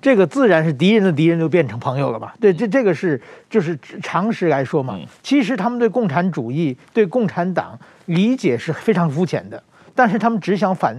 [0.00, 2.32] 这个自然是敌人的敌人就变成朋友了嘛。
[2.40, 4.96] 对，这这个是就是常识来说嘛。
[5.22, 9.60] 其实他们对共产主义、对共产党理解是非常肤浅的，
[9.96, 10.96] 但是他们只想反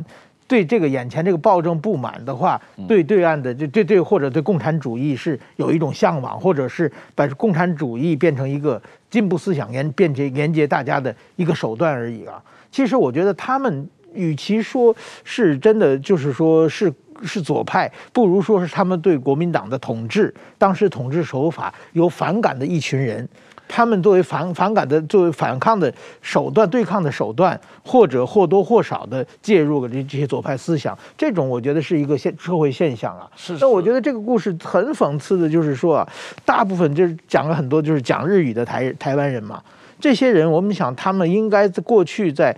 [0.49, 2.59] 对这个眼前这个暴政不满的话，
[2.89, 12.43] 对对岸的就对对或者对共产主义是有一种向往，或者是把共产主义变成一个进步思想连变成连接大家的一个手段而已啊。
[12.69, 16.93] 其实我觉得他们与其说是真的，就是说是。
[17.23, 23.27] 是左派，不如说是他们对国民党的统治，当时统治手法有反感的一群人，
[23.67, 33.29] 他们作为反反感的、作为反抗的手段、对抗的手段，或者或多或少的介入了这这些左派思想，这种我觉得是一个现社会现象啊。
[33.35, 33.57] 是。
[33.59, 36.09] 那我觉得这个故事很讽刺的，就是说啊，
[36.45, 39.61] 大部分就是讲了很多就是讲日语的台台湾人嘛，
[39.99, 42.55] 这些人我们想他们应该在过去在，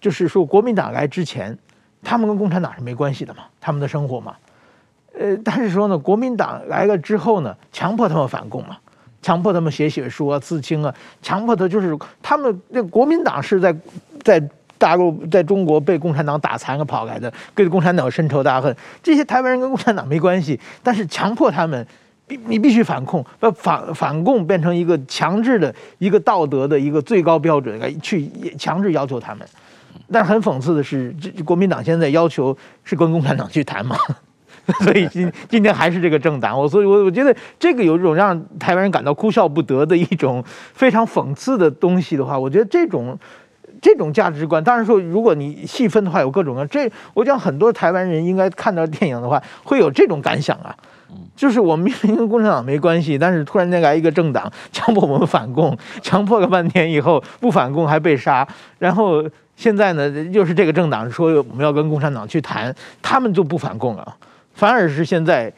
[0.00, 1.56] 就是说国民党来之前。
[2.08, 4.36] 他们跟共产党是没关系的嘛，他们的生活嘛，
[5.18, 8.76] 呃，但是说呢，国民党来了之后呢，强迫他们反共嘛，
[9.20, 13.74] 强迫他们写血书啊、刺青啊，强迫他就是他们那国民党是在
[14.22, 14.40] 在
[14.78, 18.74] 大陆在中国被共产党打残了跑来的，跟共产党深仇大恨。
[19.02, 21.84] 这些台湾人跟共产党没关系，但是强迫他们
[22.28, 29.44] 必你必须反共，把反反共变成一个强制的一个道德的一个最高标准来去强制要求他们。
[30.12, 33.96] 但是很讽刺的是，这国民党现在要求是跟共产党去谈嘛，
[34.84, 36.56] 所以今今天还是这个政党。
[36.58, 40.42] 我所以，我我觉得这个有一种让台湾人感到哭笑不得的一种
[40.72, 43.18] 非常讽刺的东西的话，我觉得这种
[43.82, 46.68] 这种价值观，当然说如果你细分的话，有各种各样。
[46.68, 50.74] 这我讲很多台湾人应该看到电影的话，会有这种感想啊，
[51.34, 58.46] 就是我们明明跟共产党没关系，但是突然间来一个政党强迫我们反共，强迫了半天以后不反共还被杀，
[58.78, 59.24] 然后。
[59.56, 64.16] 现在呢，又是这个政党说我们要跟共产党去谈，他们就不反共了，
[64.54, 65.52] 反而是现在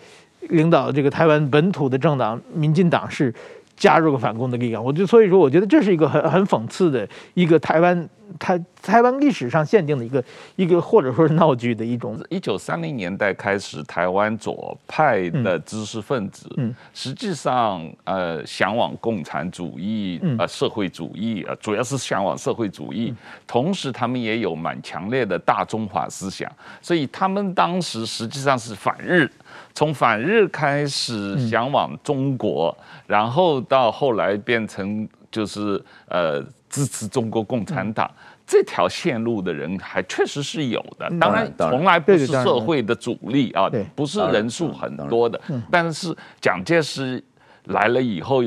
[0.48, 3.34] 领导这个台湾本土的政党民进党是
[3.76, 4.82] 加入了反共的力量。
[4.82, 8.08] 我就所以说，我觉得这是一个很很讽刺的一个台湾。
[8.38, 10.24] 台台湾历史上限定的一个
[10.56, 12.18] 一个或者说是闹剧的一种。
[12.28, 23.14] 一九三零年代开始，台湾左派的知识分子，嗯，实际上呃向往共产主义，呃社会主义，呃主要是向往社会主义，
[23.46, 26.50] 同时他们也有蛮强烈的大中华思想，
[26.82, 29.30] 所以他们当时实际上是反日，
[29.74, 36.44] 从反日开始向往中国，然后到后来变成就是呃。
[36.68, 38.10] 支持中国共产党
[38.46, 45.40] 这条线路的人还确实是有的，当然从来不是社会的主力啊，不是人数很多的。
[45.70, 47.22] 但是蒋介石
[47.64, 48.42] 来了以后，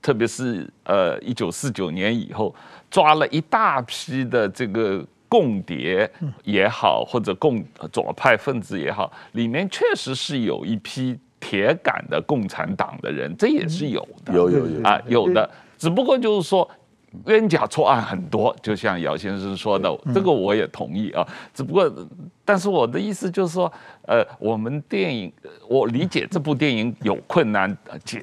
[0.00, 2.54] 特别是呃一九四九年以后，
[2.90, 6.10] 抓了一大批的这个共谍
[6.44, 14.32] 也好，或者共左派分子也好，里面确实是有一批铁杆的共产党的人，这也是有的。
[14.32, 14.82] 有有有。
[14.82, 16.66] 啊，有的，只不过就是说。
[17.26, 21.26] 冤假错案很多，就像姚先生说的，这个我也同意啊。
[21.54, 21.90] 只不过，
[22.44, 23.72] 但是我的意思就是说，
[24.06, 25.32] 呃，我们电影，
[25.68, 28.22] 我理解这部电影有困难讲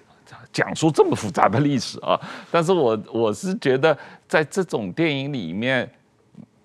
[0.52, 2.20] 讲述这么复杂的历史啊。
[2.52, 3.98] 但是我我是觉得，
[4.28, 5.90] 在这种电影里面。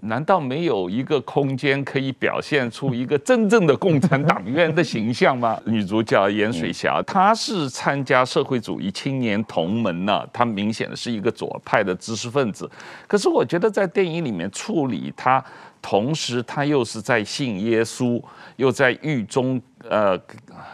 [0.04, 5.58] 难道没有一个空间可以表现出一个真正的共产党员的形象吗？
[5.64, 12.70] 女主角严水霞，她是参加社会主义青年同盟呢，她明显的是一个左派的知识分子。
[13.06, 15.42] 可是我觉得在电影里面处理她，
[15.80, 18.22] 同时她又是在信耶稣，
[18.56, 20.18] 又在狱中呃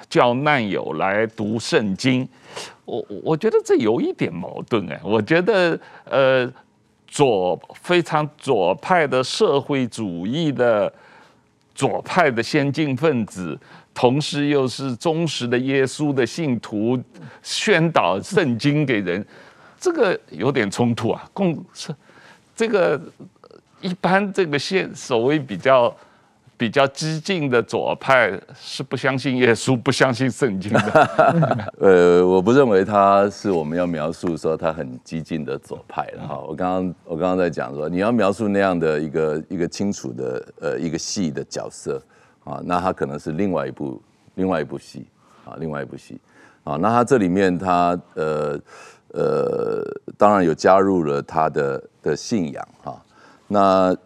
[0.09, 2.29] 叫难友来读圣经，
[2.85, 6.53] 我我觉得这有一点矛盾哎，我觉得呃。
[7.11, 10.91] 左非常左派的社会主义的
[11.75, 13.59] 左派的先进分子，
[13.93, 16.99] 同时又是忠实的耶稣的信徒，
[17.43, 19.27] 宣导圣经给人，
[19.79, 21.29] 这个有点冲突啊。
[21.33, 21.95] 共是
[22.55, 22.99] 这个
[23.81, 25.95] 一般这个现所谓比较。
[26.61, 31.71] 比较激进的左派是不相信耶稣、不相信圣经的。
[31.81, 36.39] 呃，我不认为他是我们要描述说他很激进的左派了哈。
[36.47, 41.99] 我刚刚我刚刚在讲说，你要描述那样的一个一个清楚的呃一个戏的角色
[42.45, 44.03] 啊，那他可能是另外一部
[44.35, 45.07] 另外一部戏
[45.47, 46.21] 啊，另外一部戏
[46.63, 46.77] 啊。
[46.77, 48.61] 那他这里面他呃
[49.15, 49.83] 呃，
[50.19, 53.03] 当然有加入了他的的信仰哈。
[53.49, 53.97] 那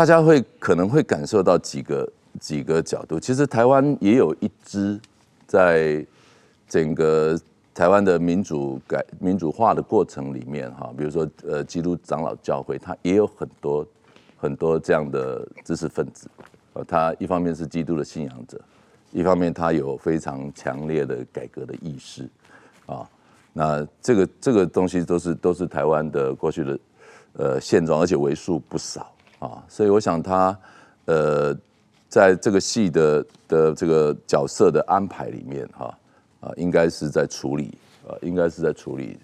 [0.00, 2.10] 大家会可能会感受到几个
[2.40, 4.98] 几个角度，其实台湾也有一支
[5.46, 6.02] 在
[6.66, 7.38] 整个
[7.74, 13.86] 台湾的民主改民主化的过程里面哈，比如说呃基督长老教会，它也有很多
[14.38, 16.30] 很多这样的知识分子，
[16.72, 18.58] 呃，他一方面是基督的信仰者，
[19.12, 22.26] 一方面他有非常强烈的改革的意识。
[22.86, 23.06] 啊。
[23.52, 26.78] 那这个这个东西都是都是台湾的过去的
[27.34, 29.12] 呃现状，而且为数不少。
[29.40, 30.56] 啊，所以我想他
[31.06, 31.52] 呃
[32.08, 35.92] 在这个戏的的这个角色的安排里面哈
[36.40, 37.76] 啊，应该是在处理
[38.06, 39.18] 啊，应该是在处理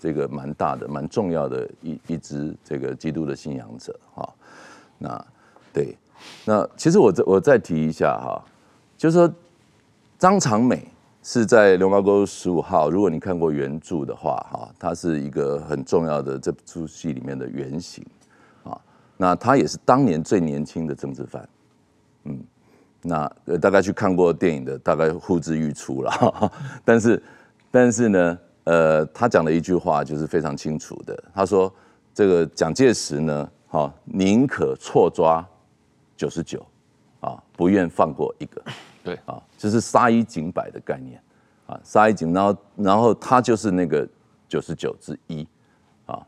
[0.00, 4.28] 这个蛮大的蛮重要的一一支这个基督的信仰者哈。
[4.98, 5.24] 那
[5.72, 5.96] 对，
[6.44, 8.44] 那其实我再我再提一下哈，
[8.98, 9.32] 就是说
[10.18, 10.88] 张长美。
[11.24, 18.04] 是在《流麻沟十五号》，如果你看过原著的话，哈，它是一个很重要的这出戏里面的原型，
[19.22, 21.48] 那他也是当年最年轻的政治犯，
[22.24, 22.42] 嗯，
[23.02, 26.50] 那呃大概去看过电影的，大概呼之欲出了，
[26.84, 27.22] 但是，
[27.70, 31.72] 但是呢，呃，他讲了一句话就是非常清楚的，他说
[32.12, 35.46] 这个蒋介石呢，哈，宁可错抓
[36.16, 36.60] 九十九，
[37.20, 38.60] 啊，不愿放过一个。
[39.04, 39.16] 对。
[39.24, 41.22] 啊，就是杀一儆百的概念，
[41.66, 44.04] 啊，杀一儆，然后然后他就是那个
[44.48, 45.46] 九十九之一，
[46.06, 46.26] 啊，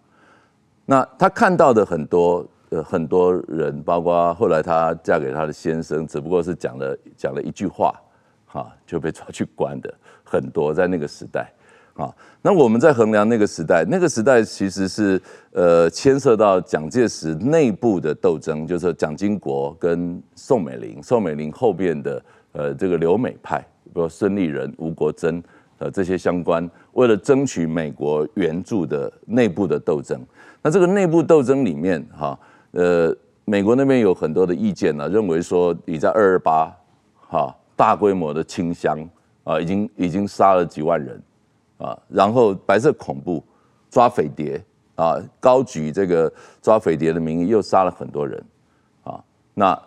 [0.84, 7.94] 那他看到的很多呃很多人，包括后来她嫁给她的先生，只不过是讲了讲了一句话，
[8.46, 9.92] 哈，就被抓去关的
[10.24, 11.52] 很多，在那个时代，
[11.94, 15.20] 啊，那我们在衡量那个时代，那个时代其实是
[15.52, 22.22] 呃牵涉到蒋介石内部的斗争，就是蒋经国跟宋美龄，宋美龄后边的。
[22.56, 23.58] 呃，这个留美派，
[23.92, 25.42] 比如孙立人、吴国楨，
[25.78, 30.24] 呃，这些相关，为了争取美国援助的内部的斗争。
[30.62, 32.38] 那这个内部斗争里面，哈，
[32.74, 36.76] 呃，美国那边有很多的意见呢，认为说你在二二八，
[37.28, 38.98] 哈，大规模的清乡
[39.44, 41.22] 啊，已经已经杀了几万人
[41.78, 43.42] 啊，然后白色恐怖
[43.88, 44.60] 抓匪谍
[44.96, 48.44] 啊，高举这个抓匪谍的名义，又杀了很多人
[49.04, 49.22] 啊，
[49.54, 49.80] 那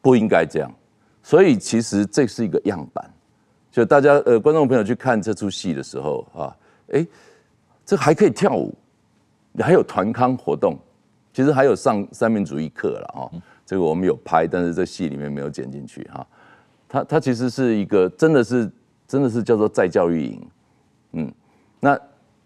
[0.00, 0.72] 不应该这样。
[1.22, 3.12] 所以其实这是一个样板，
[3.72, 6.56] 就大家呃观众朋友去看这出戏的时候啊，
[6.92, 7.04] 哎，
[7.84, 8.72] 这还可以跳舞，
[9.58, 10.78] 还有团康活动，
[11.40, 13.30] 其实还有上三民主义课了哈。
[13.64, 16.26] 这个我们有拍，但是这戏里面没有剪进去哈。
[16.86, 18.70] 它它其实是一个真的是
[19.08, 20.46] 真的是叫做再教育营，
[21.12, 21.32] 嗯，
[21.80, 21.98] 那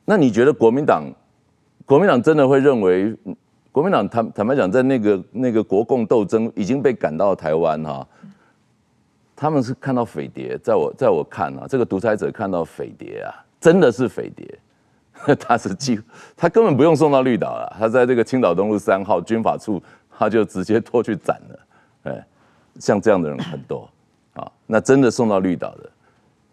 [0.04, 1.12] 那你觉得国民党
[1.84, 3.12] 国民党真的会认为
[3.72, 8.06] 国民党坦坦白讲，在那个那个国共斗争已经被赶到台湾哈？
[9.34, 14.46] 他们是看到匪谍，在我在我看啊，这个独裁者看到匪谍啊，真的是匪谍，
[15.40, 16.02] 他是几乎
[16.36, 21.58] 他根本不用送到绿岛了，他在这个青岛东路三号军法处，他就直接拖去斩了，
[22.04, 22.26] 哎，
[22.80, 23.88] 像这样的人很多
[24.34, 25.90] 啊，那真的送到绿岛的，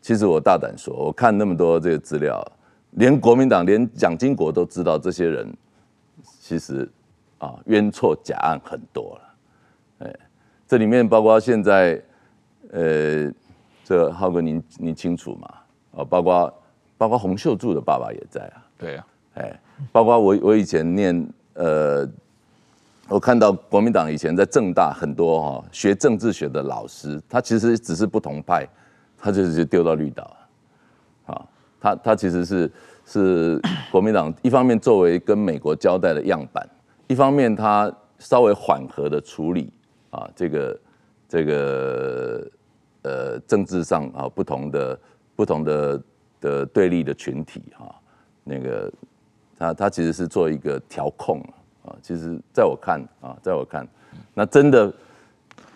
[0.01, 2.45] 其实我大胆说，我看那么多这个资料，
[2.91, 5.51] 连国民党连蒋经国都知道这些人，
[6.39, 6.89] 其实
[7.39, 10.15] 啊冤错假案很多了，哎，
[10.67, 12.01] 这里面包括现在。
[12.73, 13.29] 呃，
[13.83, 15.49] 这浩哥您您清楚吗？
[15.97, 16.63] 啊，包括
[16.97, 18.60] 包括洪秀柱的爸爸也在啊。
[18.81, 19.59] 对啊，哎，
[19.91, 22.09] 包括我我以前念呃，
[23.07, 28.67] 我看到国民党以前在政大很多哈、学政治学的老师，他其实只是不同派，
[29.17, 30.35] 他就直接丢到绿岛，
[31.27, 31.45] 啊，
[31.79, 32.71] 他他其实是
[33.05, 36.67] 是国民党一方面作为跟美国交代的样板，
[37.07, 39.71] 一方面他稍微缓和的处理
[40.09, 40.79] 啊这个
[41.29, 42.49] 这个。
[43.03, 44.99] 呃，政治上啊，不同的
[45.35, 46.03] 不同的
[46.39, 47.95] 的对立的群体哈，
[48.43, 48.91] 那个
[49.57, 51.39] 他他其实是做一个调控
[51.83, 53.87] 啊，其实在我看啊，在我看，
[54.33, 54.93] 那真的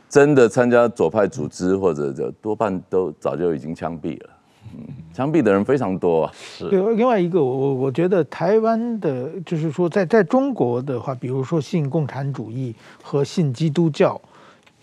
[0.10, 4.30] 真的参加左派组织或者就多半都早就已经枪毙了，
[4.74, 6.32] 嗯，枪毙的人非常多啊。
[6.34, 6.70] 是。
[6.70, 14.20] 对，另外一个我我我觉得台湾的，就是说在在中国的话，比如说信共产主义和信基督教，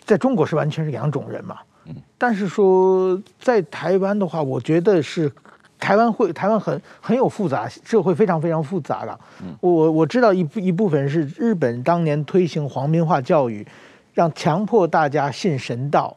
[0.05, 1.57] 在中国是完全是两种人嘛。
[2.17, 5.29] 但是说在台湾的话，我觉得是
[5.83, 9.19] 台湾会台湾很很有复杂，社会非常非常复杂的。
[9.59, 13.67] 我我知道一部一部分是日本当年推行皇民化教育，
[14.13, 16.15] 让强迫大家信神道，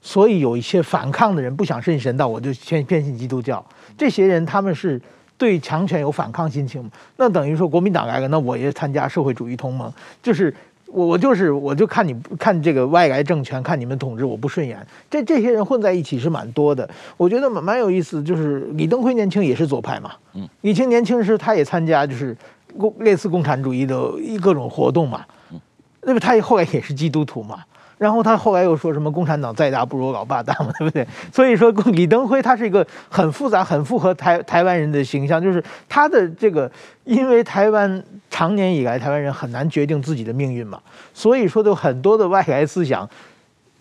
[0.00, 3.64] 所以有一些反抗的人不想信神道，我就偏偏信基督教。
[3.96, 5.02] 这些人他们是
[5.36, 9.92] 对强权有反抗心情，那等于说国民党来了，那我也参加社会主义同盟，
[10.22, 10.54] 就是
[10.90, 14.84] 我我就是我就看你看这个外来政权，看你们统治我不顺眼。
[15.10, 18.22] 这这些人混在一起是蛮多的，我觉得蛮蛮有意思。
[18.22, 22.36] 就是李登辉年轻也是左派嘛，嗯，李青年轻时他也参加就是
[22.78, 25.60] 共类似共产主义的一各种活动嘛，嗯，
[26.02, 27.58] 那么他后来也是基督徒嘛。
[27.98, 31.06] 然后他后来又说什么共产党再大不如老爸大嘛，对不对？
[31.32, 36.70] 所以说李登辉他是一个很复杂、很符合台台湾人的形象，就是他的这个，
[37.04, 40.80] 因为台湾长年以来台湾人很难决定自己的命运嘛，
[41.12, 43.08] 所以说有很多的外来思想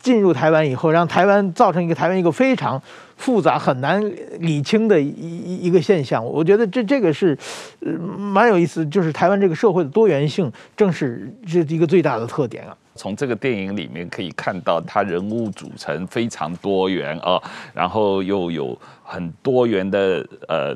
[0.01, 2.81] 进入台湾以后，让台湾造成一个台湾一个非常
[3.17, 4.01] 复杂、很难
[4.39, 6.25] 理清的一一个现象。
[6.25, 7.37] 我觉得这这个是
[7.81, 12.75] 呃蛮有意思，就是台湾这个社会的多元性，正是这一个最大的特点啊。
[12.97, 17.41] 从这个电影里面可以看到，它人物组成非常多元啊，
[17.73, 20.75] 然后又有很多元的呃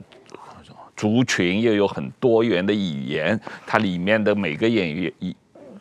[0.95, 5.11] 族群，又有很多元的语言，它里面的每个演员。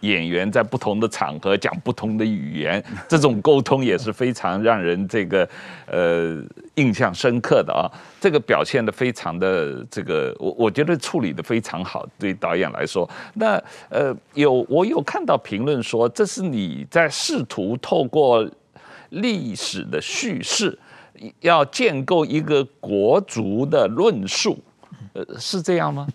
[0.01, 5.49] 演员在不同的场合讲不同的语言，这种沟通也是非常让人这个
[5.87, 6.43] 呃
[6.77, 7.85] 印象深刻的啊。
[8.21, 12.07] 这个表现得非常的这个，我我觉得处理得非常好。
[12.19, 18.49] 对导演来说，那呃有我有看到评论说，这是你在试图透过
[19.11, 20.79] 历史的叙事，
[21.41, 24.59] 要建构一个国族的论述，
[25.13, 26.07] 呃，是这样吗？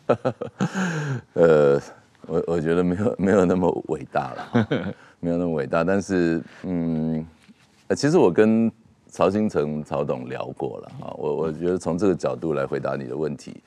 [1.34, 1.80] 呃。
[2.28, 4.68] 我我觉得没有没有那么伟大了，
[5.20, 5.84] 没有那么伟大。
[5.84, 7.26] 但是，嗯，
[7.96, 8.72] 其实我跟
[9.08, 11.14] 曹新成曹董聊过了啊。
[11.18, 13.62] 我我觉得从这个角度来回答你的问题，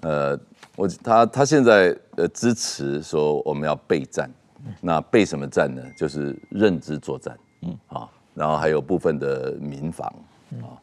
[0.00, 0.38] 呃，
[0.76, 4.30] 我他他现在呃支持说我们要备战，
[4.80, 5.82] 那备什么战呢？
[5.96, 10.06] 就是认知作战，嗯啊，然后还有部分的民防
[10.60, 10.78] 啊。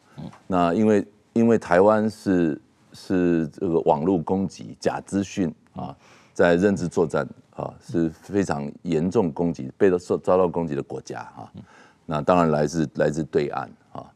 [0.46, 2.60] 那因为因为台湾是
[2.92, 5.96] 是这个网络攻击假资讯啊。
[6.40, 11.52] 在认知作战啊是非常严重攻击，被受遭到攻击的国家啊，
[12.06, 14.10] 那当然来自来自对岸啊。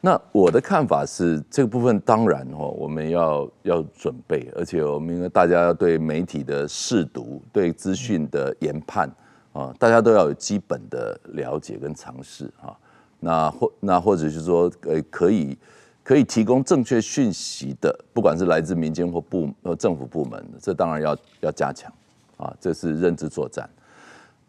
[0.00, 9.10] 那我的看法是，这个部分当然哦，我们要要准备，而且我们应该大家要对媒体的试读、对资讯的研判
[9.52, 12.70] 啊，大家都要有基本的了解跟尝试啊。
[13.18, 15.58] 那或那或者是说，呃，可以。
[16.04, 21.90] 可以提供正确讯息的，不管是来自民间或部呃政府部门，这当然要要加强
[22.36, 23.68] 啊，这是认知作战。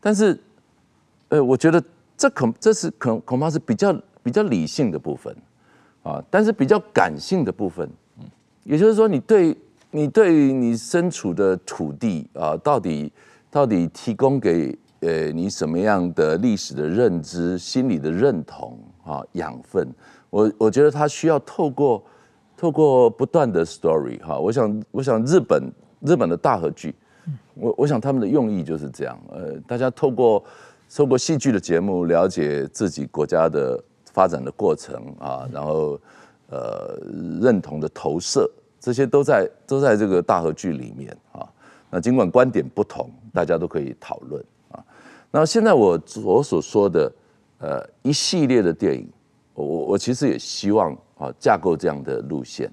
[0.01, 0.37] 但是，
[1.29, 1.81] 呃，我觉得
[2.17, 5.33] 这恐这是恐恐怕是比较比较理性的部分
[6.03, 7.89] 啊，但是比较感性的部分，
[8.65, 9.57] 也就是说，你对
[9.91, 13.09] 你对你身处的土地啊，到底
[13.49, 19.87] 到底提供给呃你什么样的历史的认知、心理的认同啊养分？
[20.29, 22.03] 我我觉得他需要透过
[22.57, 26.93] 透过不断的 story 哈，我想我想日本日本的大和剧，
[27.53, 30.43] 我我想他们的用意就是这样，呃，大家透过
[30.93, 33.81] 透过戏剧的节目了解自己国家的
[34.11, 35.99] 发展的过程啊，然后
[36.49, 36.97] 呃
[37.41, 38.49] 认同的投射，
[38.79, 41.47] 这些都在都在这个大和剧里面啊。
[41.89, 44.83] 那尽管观点不同，大家都可以讨论啊。
[45.31, 47.11] 那现在我我所说的
[47.59, 49.07] 呃一系列的电影。
[49.53, 52.69] 我我我其实也希望啊架构这样的路线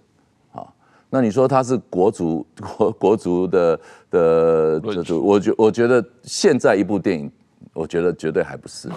[0.53, 0.67] 啊，
[1.09, 3.81] 那你说他是国足国国足的
[4.11, 7.31] 的这种，我觉我觉得现在一部电影，
[7.73, 8.89] 我觉得绝对还不是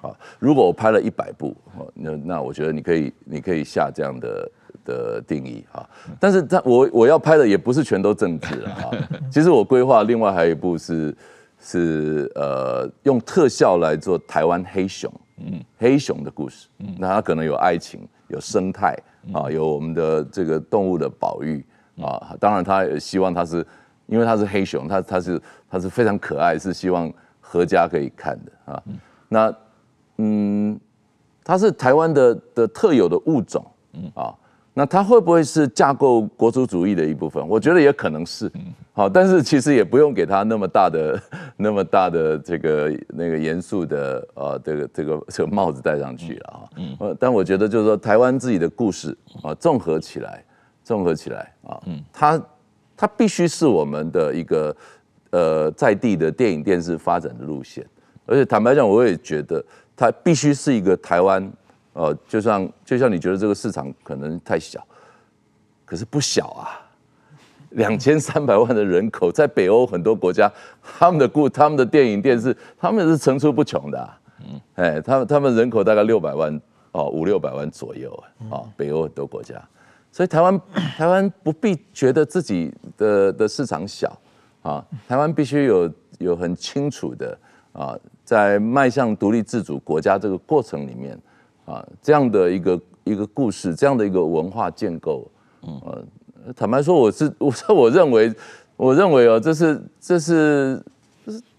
[0.00, 0.10] 啊。
[0.40, 1.56] 如果我拍了一百部，
[1.94, 4.50] 那那我觉得你可以你可以下这样的
[4.84, 5.88] 的定义啊。
[6.18, 8.90] 但是他我我要拍的也不是全都政治啊。
[9.30, 11.16] 其实我规划另外还有一部是
[11.60, 15.12] 是呃用特效来做台湾黑熊。
[15.42, 18.94] 嗯，黑熊的故事，嗯，那它可能有爱情，有生态
[19.32, 21.64] 啊，有我们的这个动物的保育
[21.98, 22.36] 啊。
[22.38, 23.66] 当然，他也希望它是，
[24.06, 25.40] 因为它是黑熊，它它是
[25.70, 27.10] 它是非常可爱，是希望
[27.42, 28.82] 阖家可以看的啊。
[29.28, 29.54] 那
[30.18, 30.78] 嗯，
[31.42, 34.34] 它是台湾的的特有的物种，嗯啊。
[34.80, 37.46] 那它会不会是架构国族主义的一部分？
[37.46, 38.50] 我觉得也可能是，
[38.94, 41.20] 好，但是其实也不用给他那么大的、
[41.58, 46.58] 那么大的这个那个严肃的呃这个这个这个帽子戴上去了啊。
[46.78, 50.42] 嗯，但我觉得就是说台湾自己的故事啊，综合起来，
[50.82, 52.42] 综合起来啊，嗯，它
[52.96, 54.74] 它必须是我们的一个
[55.28, 57.86] 呃在地的电影电视发展的路线，
[58.24, 59.62] 而且坦白讲，我也觉得
[59.94, 61.52] 它必须是一个台湾。
[62.00, 64.82] 哦，就像就像你觉得这个市场可能太小，
[65.84, 66.80] 可是不小啊，
[67.72, 70.50] 两千三百万的人口，在北欧很多国家，
[70.82, 76.58] 他们的故他们的电影电视，他们是层出不穷的，啊，嗯，哎，他们他们人口大概六百万
[76.92, 79.62] 哦，五六百万左右啊，哦，北欧很多国家，
[80.10, 80.58] 所以台湾
[80.96, 84.18] 台湾不必觉得自己的的市场小
[84.62, 87.38] 啊，台湾必须有有很清楚的
[87.72, 87.94] 啊，
[88.24, 91.18] 在迈向独立自主国家这个过程里面
[91.70, 96.04] 啊，这样的一个一个故事，这样的一个文化建构，呃，
[96.56, 98.32] 坦白说，我是我 我认为，
[98.76, 100.82] 我认为哦，这是这是。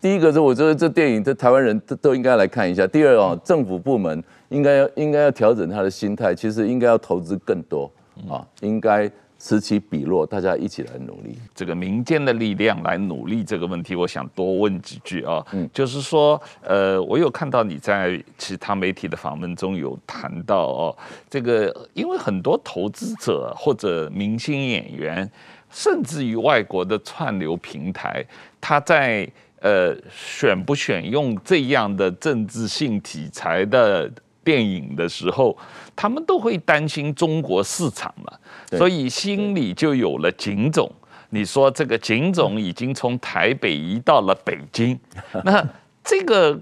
[0.01, 2.85] 第一个是我觉得这电影，这台湾人都都应该来看一下。
[2.85, 7.89] 第二哦，政府部门应该要应该要调整他的心态，其实应该要投资更多
[8.27, 9.09] 啊，应该
[9.43, 11.35] 此起彼落，大家一起来努力。
[11.55, 15.43] 这个民间的力量来努力这个问题，我想多问几句啊。
[15.51, 20.95] 嗯，就是说，呃，我有看到你在其他媒体的访问中有谈到哦，
[21.27, 25.27] 这个因为很多投资者或者明星演员，
[25.71, 28.23] 甚至于外国的串流平台，
[28.61, 29.27] 他在
[29.61, 34.07] 呃，选不选用这样的政治性题材的
[34.43, 35.57] 电影的时候，
[35.95, 38.33] 他们都会担心中国市场嘛，
[38.77, 40.91] 所以心里就有了警种。
[41.29, 44.99] 你说这个警种已经从台北移到了北京，
[45.45, 45.65] 那
[46.03, 46.53] 这个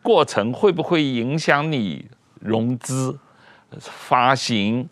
[0.00, 2.06] 过程会不会影响你
[2.40, 3.18] 融资、
[3.80, 4.88] 发行、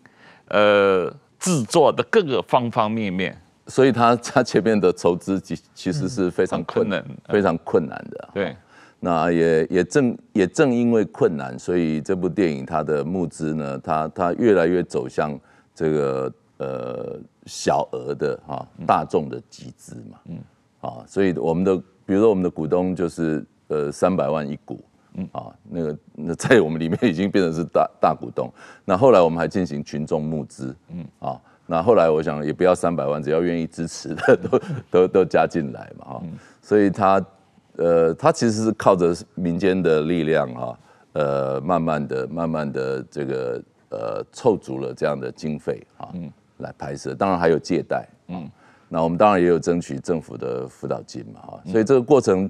[0.49, 3.35] 呃制作的各个方方面面？
[3.67, 8.29] 所以他他前面的筹资其其实是非常困难，嗯、非常困难的。
[8.33, 8.57] 对，
[9.03, 15.37] 那也也正也正因为困难，所以这部电影它的募资呢，它它越来越走向
[15.73, 20.19] 这个呃小额的哈大众的集资嘛。
[20.29, 20.37] 嗯。
[20.81, 21.75] 啊，所以我们的
[22.05, 24.83] 比如说我们的股东就是呃三百万一股，
[25.15, 28.51] 嗯啊，那个那在我们里面已经变成是大大股东。
[28.85, 31.41] 那后来我们还进行群众募资，嗯啊。
[31.67, 36.23] 那后来我想也不要三百万，只要愿意支持的都都都加进来嘛哈，
[36.61, 37.23] 所以他
[37.77, 40.79] 呃他其实是靠着民间的力量哈，
[41.13, 46.09] 呃慢慢的慢慢的这个呃凑足了这样的经费啊，
[46.57, 48.49] 来拍摄，当然还有借贷，嗯，
[48.89, 52.49] 那我们当然也有争取政府的辅导金嘛哈，所以这个过程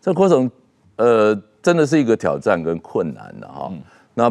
[0.00, 0.50] 这个过程
[0.96, 3.72] 呃真的是一个挑战跟困难的哈，
[4.14, 4.30] 那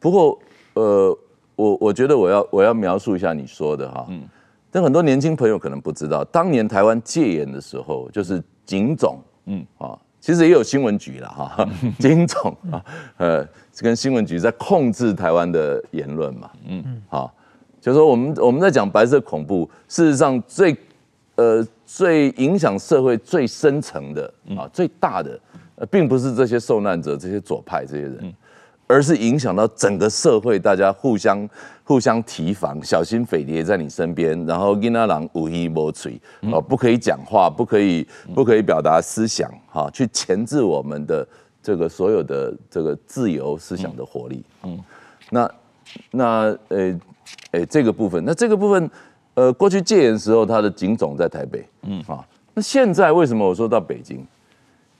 [0.00, 0.38] 不过
[0.74, 1.18] 呃。
[1.58, 4.22] 我我觉得我要我要描述一下你说的哈，嗯，
[4.70, 9.18] 但很多年轻朋友可能不知道，当年台湾戒严的时候，就是警总，
[9.48, 9.66] 嗯。
[9.78, 11.68] 啊，其实也有新闻局了哈，
[11.98, 12.84] 金总啊，
[13.16, 13.48] 呃，
[13.80, 16.82] 跟新闻局在控制台湾的言论嘛，嗯。
[16.86, 17.34] 嗯，好，
[17.80, 20.76] 就是说我们我们在讲白色恐怖，事实上最
[21.36, 25.40] 呃最影响社会最深层的啊最大的，
[25.76, 28.34] 呃，并不是这些受难者这些左派这些人。
[28.88, 31.48] 而是影响到整个社会，大家互相
[31.84, 36.20] 互相提防，小心匪谍在你身边，然后囡仔人有耳无嘴
[36.50, 41.26] 哦，不可以讲话，不可以不可以表达思想，哈，去钳制我们的
[41.62, 44.42] 这个所有的这个自由思想的活力。
[44.64, 44.82] 嗯，
[45.30, 45.50] 那
[46.10, 46.98] 那呃
[47.52, 48.90] 诶这个部分，那这个部分，
[49.34, 54.26] 呃，过去戒严的时候，他的警总在台北，嗯啊，那现在为什么我说到北京？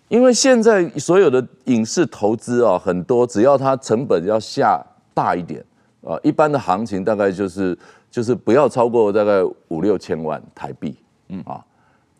[0.09, 4.83] 因为现在所有的影视投资啊，很多只要它成本要下
[5.13, 5.63] 大一点
[6.03, 7.79] 啊，一般的行情大概就是
[8.11, 10.97] 就是不要超过大概五六千万台币，
[11.29, 11.43] 嗯。
[11.47, 11.65] 啊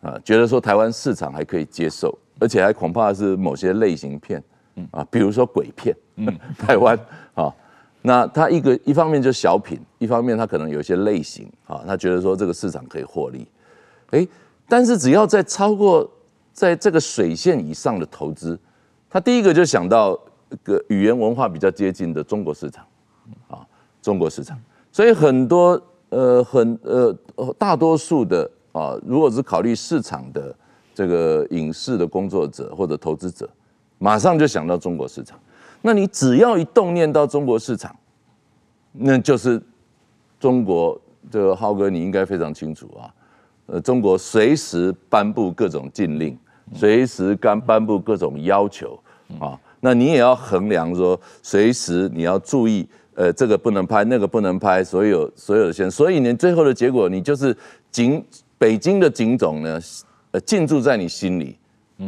[0.01, 4.41] 啊，觉得说台湾市场还可以接受，而且还恐怕是某些类型片，
[4.75, 4.87] 嗯。
[4.91, 6.27] 啊，比如说鬼片，嗯，
[6.57, 6.97] 台湾
[7.33, 7.51] 啊，
[8.03, 13.47] 那它一个一方面就小品，一方面它可能有些类型啊，他觉得说这个市场可以获利，
[14.11, 14.27] 哎，
[14.67, 16.07] 但是只要在超过。
[16.59, 18.59] 在这个水线以上的投资，
[19.09, 20.13] 他第一个就想到
[20.61, 22.85] 个语言文化比较接近的中国市场，
[23.47, 23.65] 啊，
[24.01, 24.59] 中国市场，
[24.91, 27.17] 所以很多呃很呃
[27.57, 30.53] 大多数的啊，如果是考虑市场的
[30.93, 33.49] 这个影视的工作者或者投资者，
[33.97, 35.39] 马上就想到中国市场。
[35.81, 37.95] 那你只要一动念到中国市场，
[38.91, 39.63] 那就是
[40.37, 40.99] 中国
[41.31, 43.07] 这个浩哥你应该非常清楚啊，
[43.67, 46.37] 呃，中国随时颁布各种禁令。
[46.73, 48.99] 随时刚颁布各种要求
[49.39, 57.55] 啊，那你也要衡量说，随时你要注意，呃，这个不能拍，那个不能拍，所有所有的线，所以你最后的结果，你就是
[57.91, 58.23] 警
[58.57, 59.79] 北京的警总呢，
[60.31, 61.57] 呃，进驻在你心里，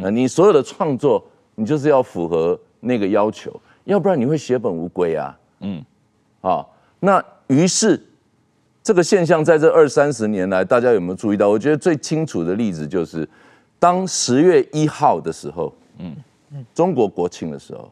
[0.02, 5.38] 呃，你所有的创作，你就是要符合那个要求，要不然你会血本无归啊。
[5.60, 5.84] 嗯，
[6.40, 6.64] 啊，
[7.00, 8.00] 那于是
[8.82, 11.48] 这个现象在这二三十年来，大家有没有注意到？
[11.48, 13.28] 我觉得最清楚的例子就是。
[13.82, 16.14] 当十月一号的时候，嗯，
[16.72, 17.90] 中国国庆的时候，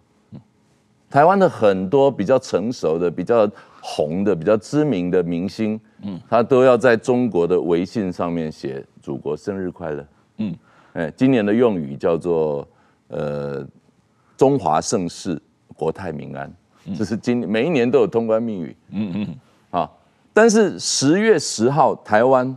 [1.10, 3.50] 台湾的很多比较成熟的、比较
[3.82, 10.06] 红的、比较知名的明星，嗯，他都要在中国的微信上面写“祖国生日快乐”，
[10.38, 10.54] 嗯，
[10.92, 12.64] 哎，今年的用语叫做
[13.08, 13.66] 呃
[14.38, 15.42] “中华盛世，
[15.74, 16.48] 国泰民安”，
[16.96, 19.36] 这是今每一年都有通关密语，嗯嗯，
[19.70, 19.90] 啊，
[20.32, 22.56] 但是十月十号台湾，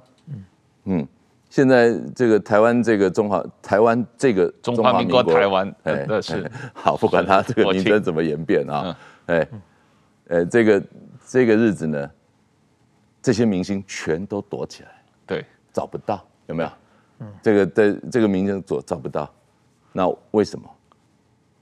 [0.84, 1.08] 嗯。
[1.54, 6.50] 现在这个台湾这个中华台湾这个中华民国台湾，哎，那是。
[6.74, 8.98] 好，不管它这个名称怎么演变啊，
[9.28, 9.48] 哎，
[10.30, 10.84] 呃，这个
[11.28, 12.10] 这个日子呢，
[13.22, 14.90] 这些明星全都躲起来，
[15.28, 16.70] 对，找不到，有没有？
[17.20, 17.28] 嗯。
[17.44, 19.32] 这个在这个明星找找不到，
[19.92, 20.68] 那为什么？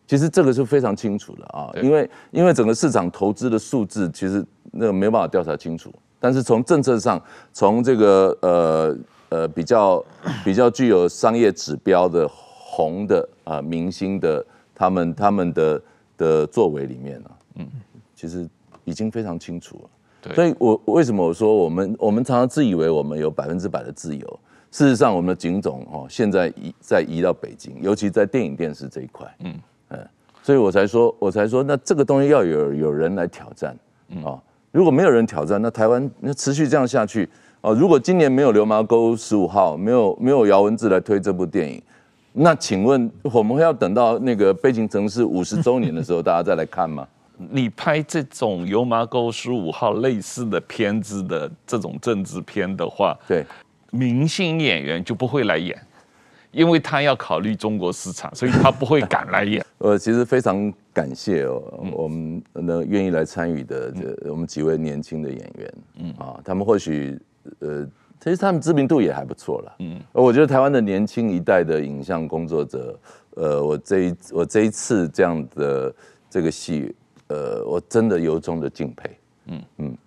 [0.08, 7.22] 其实这个是非常清楚的啊，因为因为整个市场投资的数字其实那个没办法调查清楚，但是从政策上，
[7.52, 8.98] 从这个呃
[9.32, 10.02] 呃比较
[10.46, 15.82] 比较具有商业指标的红的啊明星的他们他们的
[16.16, 17.68] 的作为里面呢，嗯，
[18.16, 18.48] 其实
[18.86, 19.90] 已经非常清楚了。
[20.22, 29.60] 对，所以我为什么我说我们我们常常自以为我们有百分之百的自由，事实上我们的警总哦现在移在移到北京，尤其在电影电视这一块，嗯。
[30.44, 33.78] 所以我才说，我才说，那这个东西要有有人来挑战
[34.26, 34.42] 啊！
[34.72, 37.30] 如果没有人挑战，那台湾那持续这样下去
[37.62, 37.72] 啊！
[37.72, 41.82] 如果今年没有《流麻沟十五号》，没有没有姚文智来推这部电影，
[42.34, 47.08] 那请问我们会要等到那个《悲情城市》五十周年的时候，大家再来看吗？
[47.50, 53.46] 你拍这种《流麻沟十五号》类似的片子的这种政治片的话，对，
[53.92, 55.78] 明星演员就不会来演。
[56.52, 59.66] 因为他要考虑中国市场，所以他不会敢来演。
[59.80, 67.18] 呃，其实非常感谢哦，我们能愿意来参与的这我们几位年轻的演员，嗯啊，他们或许
[67.60, 67.86] 呃，
[68.20, 70.00] 其实他们知名度也还不错了，嗯。
[70.12, 73.00] 我觉得台湾的年轻一代的影像工作者，
[73.36, 75.94] 呃，我这一我这一次这样的
[76.30, 76.94] 这个戏，
[77.28, 79.18] 呃，我真的由衷的敬佩，
[79.48, 79.64] 嗯。
[79.78, 79.98] 嗯，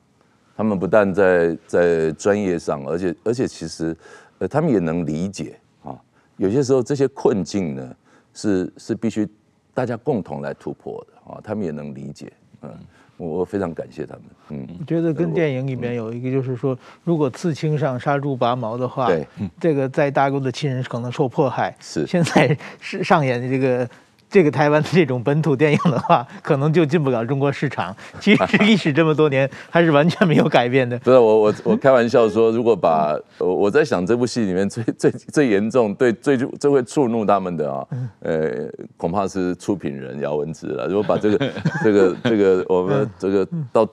[0.56, 3.96] 他们不但在在专业上，而且而且其实
[4.38, 6.00] 呃，他们也能理解啊。
[6.36, 7.96] 有些时候这些困境呢，
[8.32, 9.28] 是是必须
[9.72, 12.32] 大家共同来突破的啊，他们也能理解，
[12.62, 14.68] 嗯，我我非常感谢他们，嗯。
[14.80, 19.26] 我觉得跟电影里面有一个就是说，如果刺青上杀猪拔毛的话，对，
[19.60, 23.88] 这个在大陆的亲人可能受迫害，是现在是上演的这个。
[24.34, 27.94] 这个台湾的这种本土电影的话，可能就进不了中国市场。
[28.18, 30.98] 其实历史这么多年，还是完全没有改变的。
[31.06, 37.86] 不是我我我开玩笑说，如果把我我在想这部戏里面最 最最严重、对最最会触怒他们的啊，
[38.22, 38.50] 呃，
[38.96, 40.88] 恐怕是出品人姚文智了。
[40.88, 41.52] 如果把这个
[41.84, 43.88] 这个这个我们这个到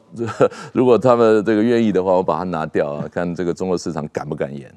[0.74, 4.74] 如果他们这个愿意的话，我把它拿掉啊，看这个中国市场敢不敢演。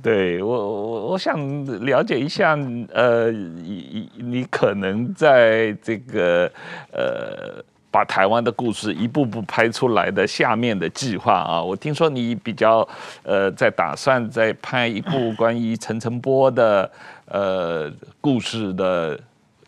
[0.00, 1.36] 对我我我想
[1.84, 2.56] 了解一下。
[2.92, 6.50] 呃，你你可能在这个
[6.92, 12.86] 呃，把台湾的故事一步步拍出来的下面的计划啊，我听说你比较
[13.22, 16.90] 呃，在打算在拍一部关于陈诚波的
[17.26, 19.18] 呃故事的。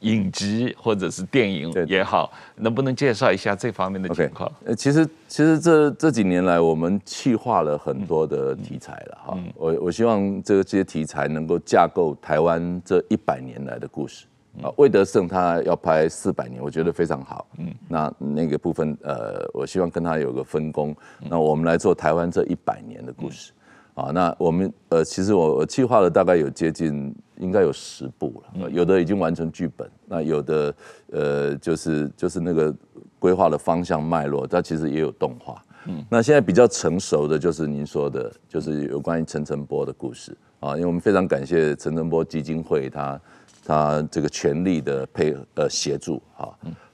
[0.00, 4.50] 影集或者是电影也好，能不能介绍一下这方面的情况？
[4.64, 9.38] 呃，其实其实这这几年来，我们气化了很多的题材了哈。
[9.54, 14.26] 我我希望这些题材能够架构台湾这一百年来的故事
[14.62, 14.72] 啊。
[14.76, 17.46] 魏德胜他要拍四百年，我觉得非常好。
[17.58, 20.96] 嗯，那那个部分呃，我希望跟他有个分工。
[21.28, 23.52] 那我们来做台湾这一百年的故事。
[23.94, 30.74] 啊，那我们呃，其实我我计划了大概有接近应该有十部了，有的已经完成剧本，那有的
[31.10, 32.72] 呃就是就是那个
[33.18, 35.64] 规划的方向脉络，它其实也有动画。
[35.86, 43.20] 嗯，那现在比较成熟的就是您说的，就是有关于陈诚波的故事啊，因为我们非常感谢陈诚波基金会他
[43.64, 46.48] 他这个全力的配合呃协助啊，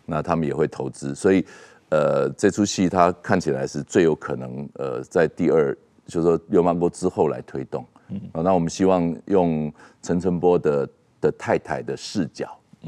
[0.04, 1.44] 那他们也会投资，所以
[1.90, 5.76] 呃这出戏它看起来是最有可能呃在第二。
[6.08, 10.88] 就是说，流氓波之后来推动，嗯，那我们希望用陈澄波的
[11.20, 12.46] 的太太的视角，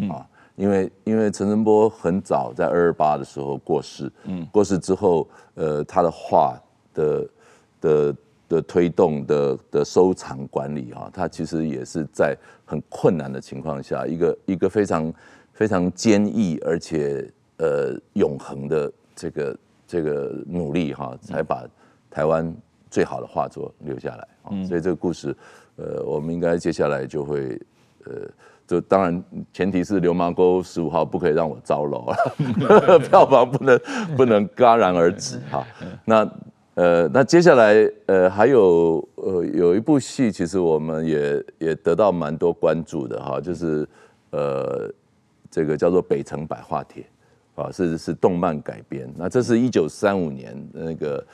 [0.08, 6.56] 啊，因为因为陈澄波很早在二二八的时候过世，嗯，过世之后，呃，他的画
[6.94, 7.28] 的
[7.80, 8.16] 的
[8.48, 15.12] 的推动的的收藏管理，啊，他其实也是在很困难的情况下，一个一个非常
[15.52, 21.66] 非常坚毅而且呃永恒的这个这个努力，哈，才把
[22.08, 22.54] 台湾。
[22.90, 25.34] 最好的画作留下来啊，所以这个故事，
[25.76, 27.60] 呃，我们应该接下来就会，
[28.04, 28.12] 呃，
[28.66, 29.22] 就当然
[29.52, 33.80] 前提是《流氓沟十五号》不可以让我糟楼了， 票房不能
[34.16, 35.66] 不能戛然而止哈。
[36.04, 36.30] 那
[36.74, 37.74] 呃，那接下来
[38.06, 43.88] 呃还有呃有一部戏，其实我们也也得到蛮多关注的哈，就是
[44.30, 44.90] 呃
[45.50, 47.04] 这个叫做《北城百话帖》
[47.62, 49.12] 啊，是是动漫改编。
[49.16, 51.24] 那这是一九三五年那个。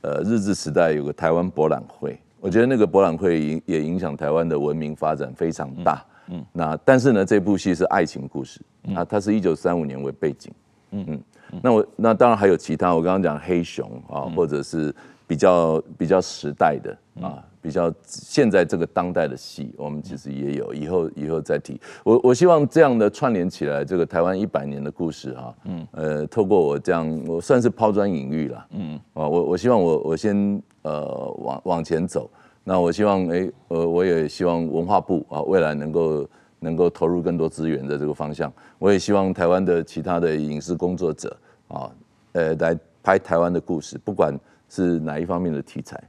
[0.00, 6.04] 呃，日治时代有个台湾博览会，我觉得那个博览会影也影响台湾的文明发展非常大。
[6.28, 8.60] 嗯，那但是呢，这部戏是爱情故事，
[8.94, 10.52] 啊它是一九三五年为背景。
[10.90, 14.94] 嗯嗯，那我那当然还有其他，我刚刚讲黑熊啊，或者是
[15.28, 21.78] 比较比较时代的啊，比较现在这个当代的戏，我们其实也有，以后以后再提。
[22.02, 31.04] 我我希望这样的串联起来，这个台湾一百年的故事哈，嗯，呃，透过我这样，我算是抛砖引玉了，嗯，啊，我我希望我我先呃
[31.40, 32.30] 往往前走，
[32.64, 36.26] 那我希望哎，呃，我也希望文化部啊未来能够
[36.58, 41.36] 能够投入更多资源在这个方向，我也希望台湾的其他的影视工作者
[41.68, 41.90] 啊，
[42.32, 44.34] 呃，来拍台湾的故事，不管。
[44.68, 46.02] 是哪一方面的题材？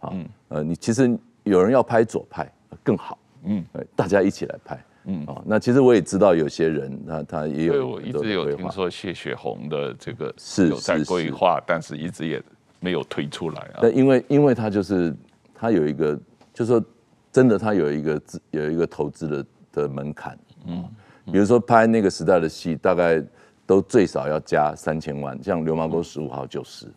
[0.00, 0.12] 啊，
[0.48, 2.50] 呃，你其实有人要拍左派
[2.82, 12.42] 更好，嗯，大家一起来拍，嗯，啊，那其实我也知道有些人他他也有，我一直有听说谢雪红的这个是有在规划，但是一直也
[12.80, 13.78] 没有推出来啊。
[13.82, 15.14] 但因为因为他就是
[15.54, 16.18] 他有一个，
[16.52, 16.84] 就是说
[17.30, 20.36] 真的他有一个资有一个投资的的门槛，
[20.66, 20.84] 嗯，
[21.26, 23.22] 比如说拍那个时代的戏，大概
[23.64, 26.86] 都最少要加三千万，像《流氓沟十五号》就是。
[26.86, 26.92] 嗯，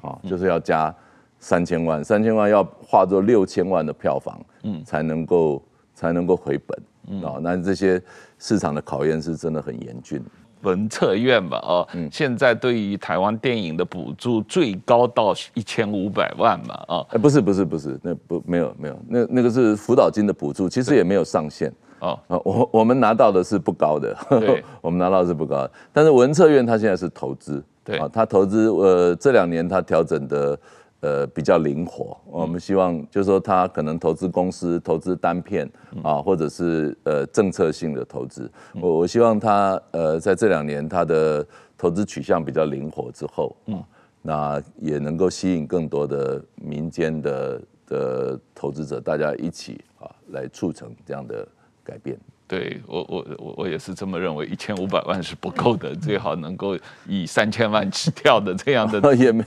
[0.00, 0.94] 好，就是要加
[1.38, 5.62] 三千万，三千万要化作六千万的票房，嗯，才能够
[5.94, 8.00] 才能够回本，嗯，啊，那这些
[8.38, 10.22] 市场的考验是真的很严峻。
[10.62, 27.62] 文策院吧，哦，嗯，现在对于台湾电影的补助最高到一千五百万嘛，啊，哎，不是不是不是，那不没有没有，那那个是辅导金的补助，其实也没有上限，哦，啊，我我们拿到的是不高的，对， 我们拿到的是不高的，但是文策院它现在是投资。
[27.84, 30.58] 对啊，他投资呃这两年他调整的
[31.00, 35.70] 呃比较灵活，我们希望就是说他可能投资公司、投资单片
[36.02, 38.50] 啊，或者是呃政策性的投资。
[38.80, 43.84] 我我希望他呃在这两年他的投资取向比较灵活之后，嗯，
[44.22, 51.46] 那也能够吸引更多的民间的的投资者，大家一起啊来促成这样的
[51.82, 52.18] 改变。
[52.54, 56.78] 对我我我我也是这么认为，一千五百万是不够的，最好能够
[57.08, 59.44] 以三千万起跳的这样的 也没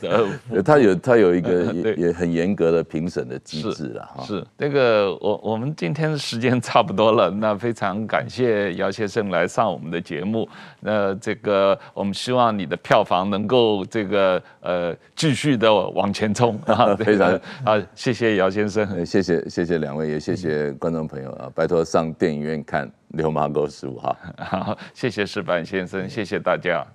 [0.51, 4.23] 有，他有他有一个也也很严格的评审的机制了哈。
[4.25, 10.47] 是那个我我们今天的时间差不多了，那非常感谢姚先生来上我们的节目。
[10.81, 17.31] 那这个我们希望你的票房能够这个呃继续的往前冲 啊，非常
[17.63, 22.91] 啊，谢谢姚先生，谢谢谢谢两位，也谢谢观众朋友啊，拜托上电影院看。
[23.09, 26.85] 流氓哥十五号，好，谢谢石板先生，谢谢大家。